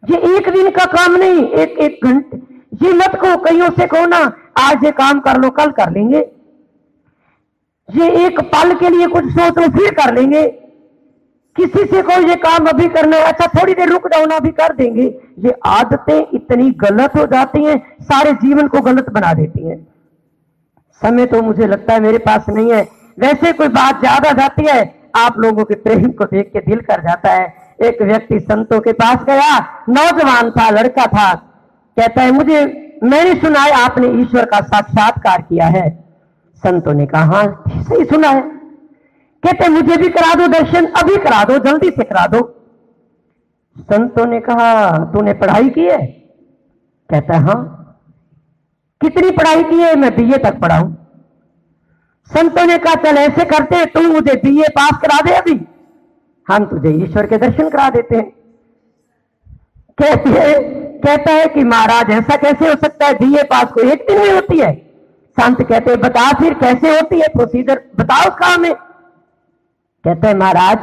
ये 0.03 0.19
एक 0.29 0.49
दिन 0.49 0.71
का 0.71 0.85
काम 0.93 1.15
नहीं, 1.17 1.45
एक 1.45 1.79
एक 1.81 2.05
घंटे, 2.05 2.37
ये 2.83 2.93
मत 2.93 3.19
कहो 3.23 3.37
कईयों 3.45 3.71
से 3.71 3.87
कहो 3.87 4.07
ना, 4.07 4.21
आज 4.59 4.85
ये 4.85 4.91
काम 4.93 5.21
कर 5.21 5.41
लो, 5.41 5.51
कल 5.51 5.71
कर 5.73 5.91
लेंगे। 5.93 6.19
ये 7.89 8.11
एक 8.27 8.41
पल 8.51 8.75
के 8.75 8.89
लिए 8.89 9.07
कुछ 9.09 9.25
सोच 9.31 9.59
लो, 9.59 9.69
फिर 9.71 9.95
कर 9.95 10.15
लेंगे। 10.15 10.43
किसी 11.57 11.85
से 11.87 12.03
कोई 12.03 12.29
ये 12.29 12.35
काम 12.37 12.67
अभी 12.67 12.89
करना 12.89 13.17
है 13.17 13.23
अच्छा 13.23 13.47
थोड़ी 13.49 13.75
देर 13.75 13.89
रुक 13.89 14.07
जाओ 14.09 14.27
ना, 14.27 14.37
अभी 14.37 14.51
कर 14.51 14.75
देंगे। 14.75 15.07
ये 15.39 15.55
आदतें 15.67 16.27
इतनी 16.35 16.71
गलत 16.81 17.17
हो 17.17 17.27
जाती 17.27 17.65
हैं, 17.65 17.77
सारे 18.03 18.33
जीवन 18.43 18.69
को 18.69 18.81
गलत 18.81 19.11
बना 19.11 19.33
देती 19.35 19.69
हैं। 19.69 19.77
समय 21.03 21.27
तो 21.27 21.43
मुझे 21.43 21.67
लगता 21.67 21.95
है 21.95 22.01
मेरे 22.01 22.19
पास 22.19 22.49
नहीं 22.49 22.73
है। 22.73 22.83
वैसे 23.19 23.53
कोई 23.53 23.69
बात 23.69 24.01
ज़्यादा 24.01 24.33
जाती 24.33 24.67
है, 24.67 24.95
आप 25.17 25.39
लोगों 25.39 25.65
के 25.65 25.75
प्रेम 25.75 26.11
को 26.11 26.25
देख 26.25 26.51
के 26.53 26.61
दिल 26.61 26.81
कर 26.81 27.01
जाता 27.01 27.33
है। 27.33 27.47
एक 27.81 28.03
व्यक्ति 28.03 28.39
संतों 28.41 28.81
के 28.81 28.93
पास 28.93 29.25
गया, 29.25 29.59
नौजवान 29.89 30.51
था, 30.51 30.69
लड़का 30.71 31.07
था। 31.07 31.35
कहता 31.97 32.23
है, 32.23 32.31
मुझे, 32.31 32.65
मैंने 33.05 33.35
सुना 33.35 33.61
है 33.61 33.73
आपने 33.75 34.09
ईश्वर 34.23 34.45
का 34.45 34.61
साक्षात्कार 34.61 35.43
किया 35.43 35.67
है। 35.67 35.89
संतों 36.63 36.93
ने 36.95 37.07
कहा 37.07 37.25
हाँ 37.27 37.65
सही 37.69 38.05
सुना 38.05 38.29
है। 38.29 38.52
कहते 39.43 39.69
मुझे 39.69 39.97
भी 39.97 40.09
करा 40.09 40.35
दो, 40.35 40.47
दर्शन 40.47 40.87
अभी 40.87 41.17
करा 41.17 41.45
दो, 41.45 41.59
जल्दी 41.59 41.91
से 41.91 42.05
करा 42.05 42.27
दो। 42.27 42.59
संतों 43.79 44.27
ने 44.27 44.41
कहा, 44.41 44.99
तूने 45.05 45.33
पढ़ाई 45.33 45.71
की 45.71 45.81
है? 45.81 46.07
कहता 47.11 47.37
है 47.37 47.43
हाँ। 47.43 47.79
कितनी 49.01 49.31
पढ़ाई 49.31 49.63
की 49.63 49.77
है? 49.77 49.97
मैं 49.97 50.17
बीए 50.17 50.39
तक 50.39 50.59
पढ़ा 50.59 50.77
हूँ। 50.77 51.07
संतों 52.35 52.67
ने 52.67 52.79
कहा, 52.79 52.95
चल 52.95 53.17
ऐसे 53.19 53.45
करते 53.45 53.77
हैं, 53.77 53.87
तू 53.87 54.03
मुझे 54.03 54.35
बीए 54.35 54.69
पास 54.69 54.91
करा 54.91 55.21
दे 55.21 55.33
अभी। 55.33 55.67
हम 56.49 56.65
तुझे 56.65 57.05
ईश्वर 57.05 57.27
के 57.27 57.37
दर्शन 57.37 57.69
करा 57.71 57.91
देते 57.91 58.17
हैं। 58.17 58.31
कहते 59.99 60.31
है, 60.31 60.55
कहता 60.99 61.33
है 61.33 61.47
कि 61.47 61.65
महाराज, 61.65 62.11
ऐसा 62.11 62.37
कैसे 62.37 62.69
हो 62.69 62.75
सकता 62.75 63.07
है? 63.07 63.15
बीए 63.15 63.43
पास 63.43 63.65
को 63.65 63.81
एक 63.81 64.07
दिन 64.09 64.19
में 64.19 64.35
होती 64.35 64.59
है? 64.59 64.75
संत 65.41 65.63
कहते 65.63 65.97
बता 65.97 66.33
फिर, 66.33 66.55
कैसे 66.55 66.91
होती 66.91 67.21
है 67.21 67.29
प्रोसीजर 67.29 67.83
बताओ 67.97 68.31
काम 68.31 68.61
में। 68.61 68.75
कहते 70.05 70.29
हैं, 70.29 70.35
महाराज, 70.35 70.79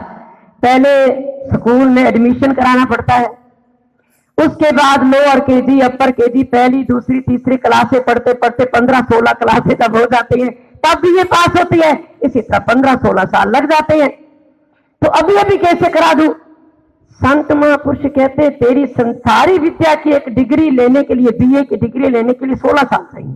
पहले 0.62 1.08
स्कूल 1.54 1.90
में 1.90 2.04
एडमिशन 2.04 2.54
कराना 2.54 2.86
पड़ता 2.86 3.14
है। 3.14 3.28
उसके 4.38 4.72
बाद 4.72 5.04
लोअर 5.04 5.40
के 5.40 5.62
जी 5.62 5.80
अपर 5.80 6.12
के 6.12 6.28
जी 6.28 6.44
पहली, 6.44 6.84
दूसरी, 6.84 7.20
तीसरी 7.20 7.58
क्लासे 7.58 8.00
पढ़ते 8.00 8.34
पढ़ते 8.34 8.66
पंद्रह, 8.66 9.02
सोलह 9.02 9.34
क्लासे 9.34 9.76
तब 9.76 9.96
हो 9.96 10.02
जाती 10.02 10.42
हैं। 10.42 10.52
तब 10.86 11.02
भी 11.02 11.18
ये 11.18 11.24
पास 11.24 11.48
होती 11.48 11.80
है। 11.80 12.04
इसी 12.24 12.42
तरह 12.42 12.60
पंद्रह, 12.60 12.96
सोलह 12.96 13.24
साल 13.24 13.50
लग 13.50 13.66
जाते 13.66 13.98
हैं। 13.98 14.10
तो 15.02 15.10
अभी 15.10 15.36
अभी 15.36 15.58
कैसे 15.58 15.90
करा 15.90 16.14
दू? 16.14 16.36
संत 17.12 17.52
महापुरुष 17.52 18.00
कहते 18.06 18.50
तेरी 18.50 18.88
संसारी 18.88 19.58
विद्या 19.58 19.96
की 19.96 20.12
एक 20.12 20.30
डिग्री 20.30 20.70
लेने 20.70 21.04
के 21.04 21.14
लिए 21.14 21.32
बीए 21.32 21.64
की 21.64 21.76
डिग्री 21.76 22.10
लेने 22.10 22.34
के 22.34 22.46
लिए 22.46 22.56
सोलह 22.56 22.84
साल 22.84 23.04
चाहिए। 23.04 23.36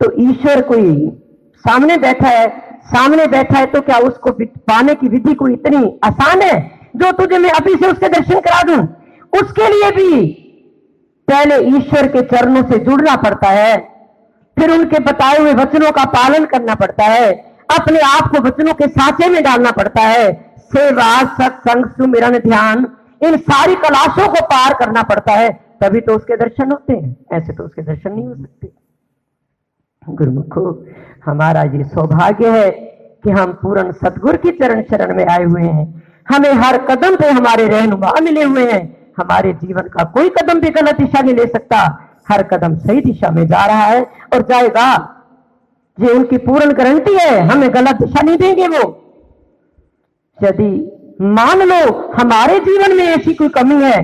तो 0.00 0.12
ईश्वर 0.18 0.62
कोई 0.62 1.10
सामने 1.58 1.96
बैठा 1.96 2.28
है 2.28 2.71
सामने 2.86 3.26
बैठा 3.28 3.58
है 3.58 3.66
तो 3.66 3.80
क्या 3.80 3.98
उसको 4.00 4.30
पाने 4.30 4.94
की 4.94 5.08
विधि 5.08 5.34
कोई 5.34 5.52
इतनी 5.52 5.98
आसान 6.04 6.42
है? 6.42 6.54
जो 6.96 7.10
तुझे 7.14 7.38
मैं 7.38 7.50
अभी 7.52 7.74
से 7.74 7.90
उसके 7.90 8.08
दर्शन 8.10 8.40
करा 8.40 8.62
दूँ, 8.64 8.82
उसके 9.32 9.68
लिए 9.68 9.90
भी। 9.92 10.24
पहले 11.28 11.56
ईश्वर 11.68 12.06
के 12.08 12.22
चरणों 12.26 12.62
से 12.62 12.78
जुड़ना 12.80 13.14
पड़ता 13.18 13.48
है, 13.50 13.76
फिर 14.56 14.70
उनके 14.70 14.98
बताए 15.02 15.38
हुए 15.38 15.52
वचनों 15.54 15.90
का 15.92 16.04
पालन 16.12 16.44
करना 16.46 16.74
पड़ता 16.74 17.04
है, 17.04 17.30
अपने 17.70 18.00
आप 18.08 18.30
को 18.30 18.40
वचनों 18.40 18.74
के 18.74 18.86
साचे 18.88 19.28
में 19.28 19.42
डालना 19.44 19.70
पड़ता 19.72 20.02
है। 20.02 20.32
सेवा, 20.74 21.08
सत्संग, 21.34 21.86
सुमिरन, 21.92 22.38
ध्यान, 22.40 22.86
इन 23.20 23.36
सारी 23.40 23.74
कलाशों 23.78 24.28
को 24.28 24.44
पार 24.46 24.74
करना 24.74 25.02
पड़ता 25.04 25.32
है। 25.32 25.50
तभी 25.82 26.00
तो 26.00 26.16
उसके 26.16 26.36
दर्शन 26.36 26.70
होते 26.70 26.92
हैं, 26.92 27.16
ऐसे 27.32 27.52
तो 27.52 27.64
उसके 27.64 27.82
दर्शन 27.82 28.12
नहीं 28.12 28.26
हो 28.26 28.34
सकते। 28.34 28.70
गुरुमुखो, 30.08 30.84
हमारा 31.24 31.62
ये 31.62 31.84
सौभाग्य 31.84 32.50
है 32.50 32.70
कि 33.24 33.30
हम 33.30 33.52
पूर्ण 33.52 33.92
सदगुरु 33.92 34.38
की 34.38 34.50
चरण 34.50 34.82
चरण 34.82 35.14
में 35.16 35.24
आए 35.26 35.44
हुए 35.44 35.62
हैं। 35.62 36.02
हमें 36.28 36.52
हर 36.52 36.78
कदम 36.80 37.16
पे 37.16 37.28
हमारे 37.30 37.66
रहनुमा 37.68 38.12
मिले 38.22 38.42
हुए 38.42 38.70
हैं। 38.72 38.82
हमारे 39.18 39.52
जीवन 39.52 39.88
का 39.88 40.04
कोई 40.10 40.28
कदम 40.30 40.60
भी 40.60 40.70
गलत 40.70 40.98
दिशा 40.98 41.20
नहीं 41.22 41.34
ले 41.34 41.46
सकता। 41.46 41.78
हर 42.28 42.42
कदम 42.42 42.76
सही 42.78 43.00
दिशा 43.00 43.30
में 43.30 43.46
जा 43.46 43.64
रहा 43.66 43.84
है 43.84 44.02
और 44.34 44.42
जाएगा। 44.42 44.88
ये 45.98 46.12
उनकी 46.12 46.36
पूर्ण 46.38 46.72
गारंटी 46.72 47.14
है। 47.14 47.40
हमें 47.40 47.68
गलत 47.74 48.02
दिशा 48.02 48.22
नहीं 48.22 48.38
देंगे 48.38 48.68
वो। 48.68 48.88
यदि 50.38 50.68
मान 51.20 51.62
लो 51.62 52.12
हमारे 52.12 52.58
जीवन 52.60 52.96
में 52.96 53.04
ऐसी 53.04 53.34
कोई 53.34 53.48
कमी 53.48 53.82
है, 53.82 54.00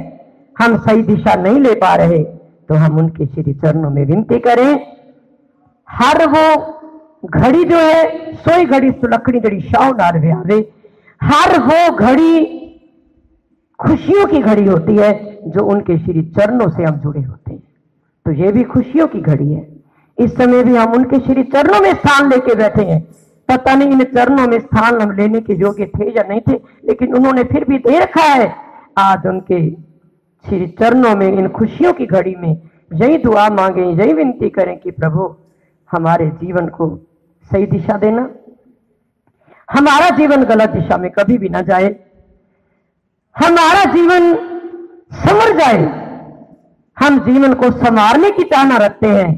हम 0.56 0.76
सही 0.78 1.02
दिशा 1.02 1.34
नहीं 1.34 1.60
ले 1.60 1.74
पा 1.74 1.94
रहे 1.94 2.22
तो 2.68 2.74
हम 2.74 2.98
उनके 2.98 3.26
श्री 3.26 3.52
चरणों 3.54 3.90
में 3.90 4.04
विनती 4.06 4.38
करें। 4.38 4.97
हर 5.90 6.26
वो 6.26 6.74
घड़ी 7.26 7.64
जो 7.64 7.76
है, 7.76 8.34
सोई 8.34 8.64
घड़ी 8.64 8.90
सुलखड़ी 8.90 9.40
घड़ी 9.40 9.60
शाह 9.60 9.90
नार 9.90 10.30
आवे 10.30 10.72
हर 11.22 11.58
वो 11.60 11.96
घड़ी 11.96 12.44
खुशियों 13.78 14.26
की 14.26 14.38
घड़ी 14.38 14.64
होती 14.64 14.96
है, 14.96 15.38
जो 15.46 15.64
उनके 15.64 15.98
श्री 15.98 16.22
चरणों 16.22 16.68
से 16.68 16.84
हम 16.84 16.96
जुड़े 16.96 17.22
होते 17.22 17.52
हैं। 17.52 17.62
तो 18.26 18.32
ये 18.32 18.52
भी 18.52 18.62
खुशियों 18.62 19.06
की 19.06 19.20
घड़ी 19.20 19.52
है। 19.52 19.66
इस 20.18 20.36
समय 20.36 20.62
भी 20.64 20.76
हम 20.76 20.92
उनके 20.92 21.18
श्री 21.18 21.42
चरणों 21.42 21.80
में 21.80 21.92
स्थान 21.94 22.30
लेके 22.30 22.54
बैठे 22.54 22.84
हैं। 22.84 23.00
पता 23.48 23.74
नहीं 23.74 23.90
इन 23.90 24.04
चरणों 24.04 24.46
में 24.46 24.58
स्थान 24.60 25.00
हम 25.00 25.10
लेने 25.10 25.40
के 25.40 25.54
योग्य 25.54 25.86
थे 25.86 26.10
या 26.10 26.22
नहीं 26.28 26.40
थे, 26.40 26.54
लेकिन 26.84 27.14
उन्होंने 27.14 27.44
फिर 27.44 27.64
भी 27.64 27.78
दे 27.78 27.98
रखा 27.98 28.22
है। 28.22 28.54
आज 28.98 29.26
उनके 29.26 29.70
श्री 30.44 30.66
चरणों 30.66 31.16
में, 31.16 31.32
इन 31.32 31.48
खुशियों 31.48 31.92
की 31.92 32.06
घड़ी 32.06 32.34
में 32.38 32.62
यही 32.94 33.18
दुआ 33.18 33.48
मांगे, 33.48 33.82
यही 33.82 34.12
विनती 34.12 34.48
करें 34.48 34.78
कि 34.78 34.90
प्रभु 34.90 35.36
हमारे 35.90 36.26
जीवन 36.40 36.66
को 36.68 36.88
सही 37.50 37.66
दिशा 37.66 37.96
देना, 37.98 38.28
हमारा 39.68 40.08
जीवन 40.16 40.44
गलत 40.44 40.70
दिशा 40.70 40.96
में 40.96 41.10
कभी 41.10 41.38
भी 41.38 41.48
ना 41.48 41.60
जाए, 41.62 41.94
हमारा 43.36 43.84
जीवन 43.92 44.34
समर 45.16 45.56
जाए, 45.58 45.82
हम 46.96 47.18
जीवन 47.24 47.54
को 47.54 47.70
संवारने 47.72 48.30
की 48.30 48.42
चाहना 48.44 48.76
रखते 48.76 49.08
हैं। 49.08 49.30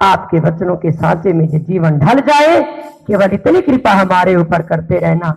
आपके 0.00 0.40
वचनों 0.40 0.76
के 0.76 0.92
सांचे 0.92 1.32
में 1.32 1.46
ये 1.46 1.58
जीवन 1.60 1.98
ढल 1.98 2.20
जाए, 2.22 2.60
केवल 3.06 3.32
इतनी 3.34 3.60
कृपा 3.62 3.92
हमारे 3.92 4.34
ऊपर 4.36 4.62
करते 4.62 4.98
रहना, 4.98 5.30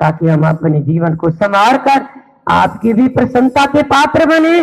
ताकि 0.00 0.28
हम 0.28 0.48
अपने 0.48 0.80
जीवन 0.82 1.16
को 1.16 1.30
संवार 1.32 1.76
कर 1.78 2.06
आपकी 2.50 2.92
भी 2.92 3.08
प्रसन्नता 3.08 3.64
के 3.66 3.82
पात्र 3.84 4.26
बने 4.26 4.60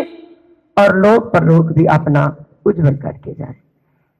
और 0.77 0.97
लोग 0.97 1.31
पर 1.33 1.43
लोग 1.43 1.71
भी 1.73 1.85
अपना 1.91 2.25
उज्जवल 2.65 2.95
करके 2.97 3.33
जाए। 3.33 3.55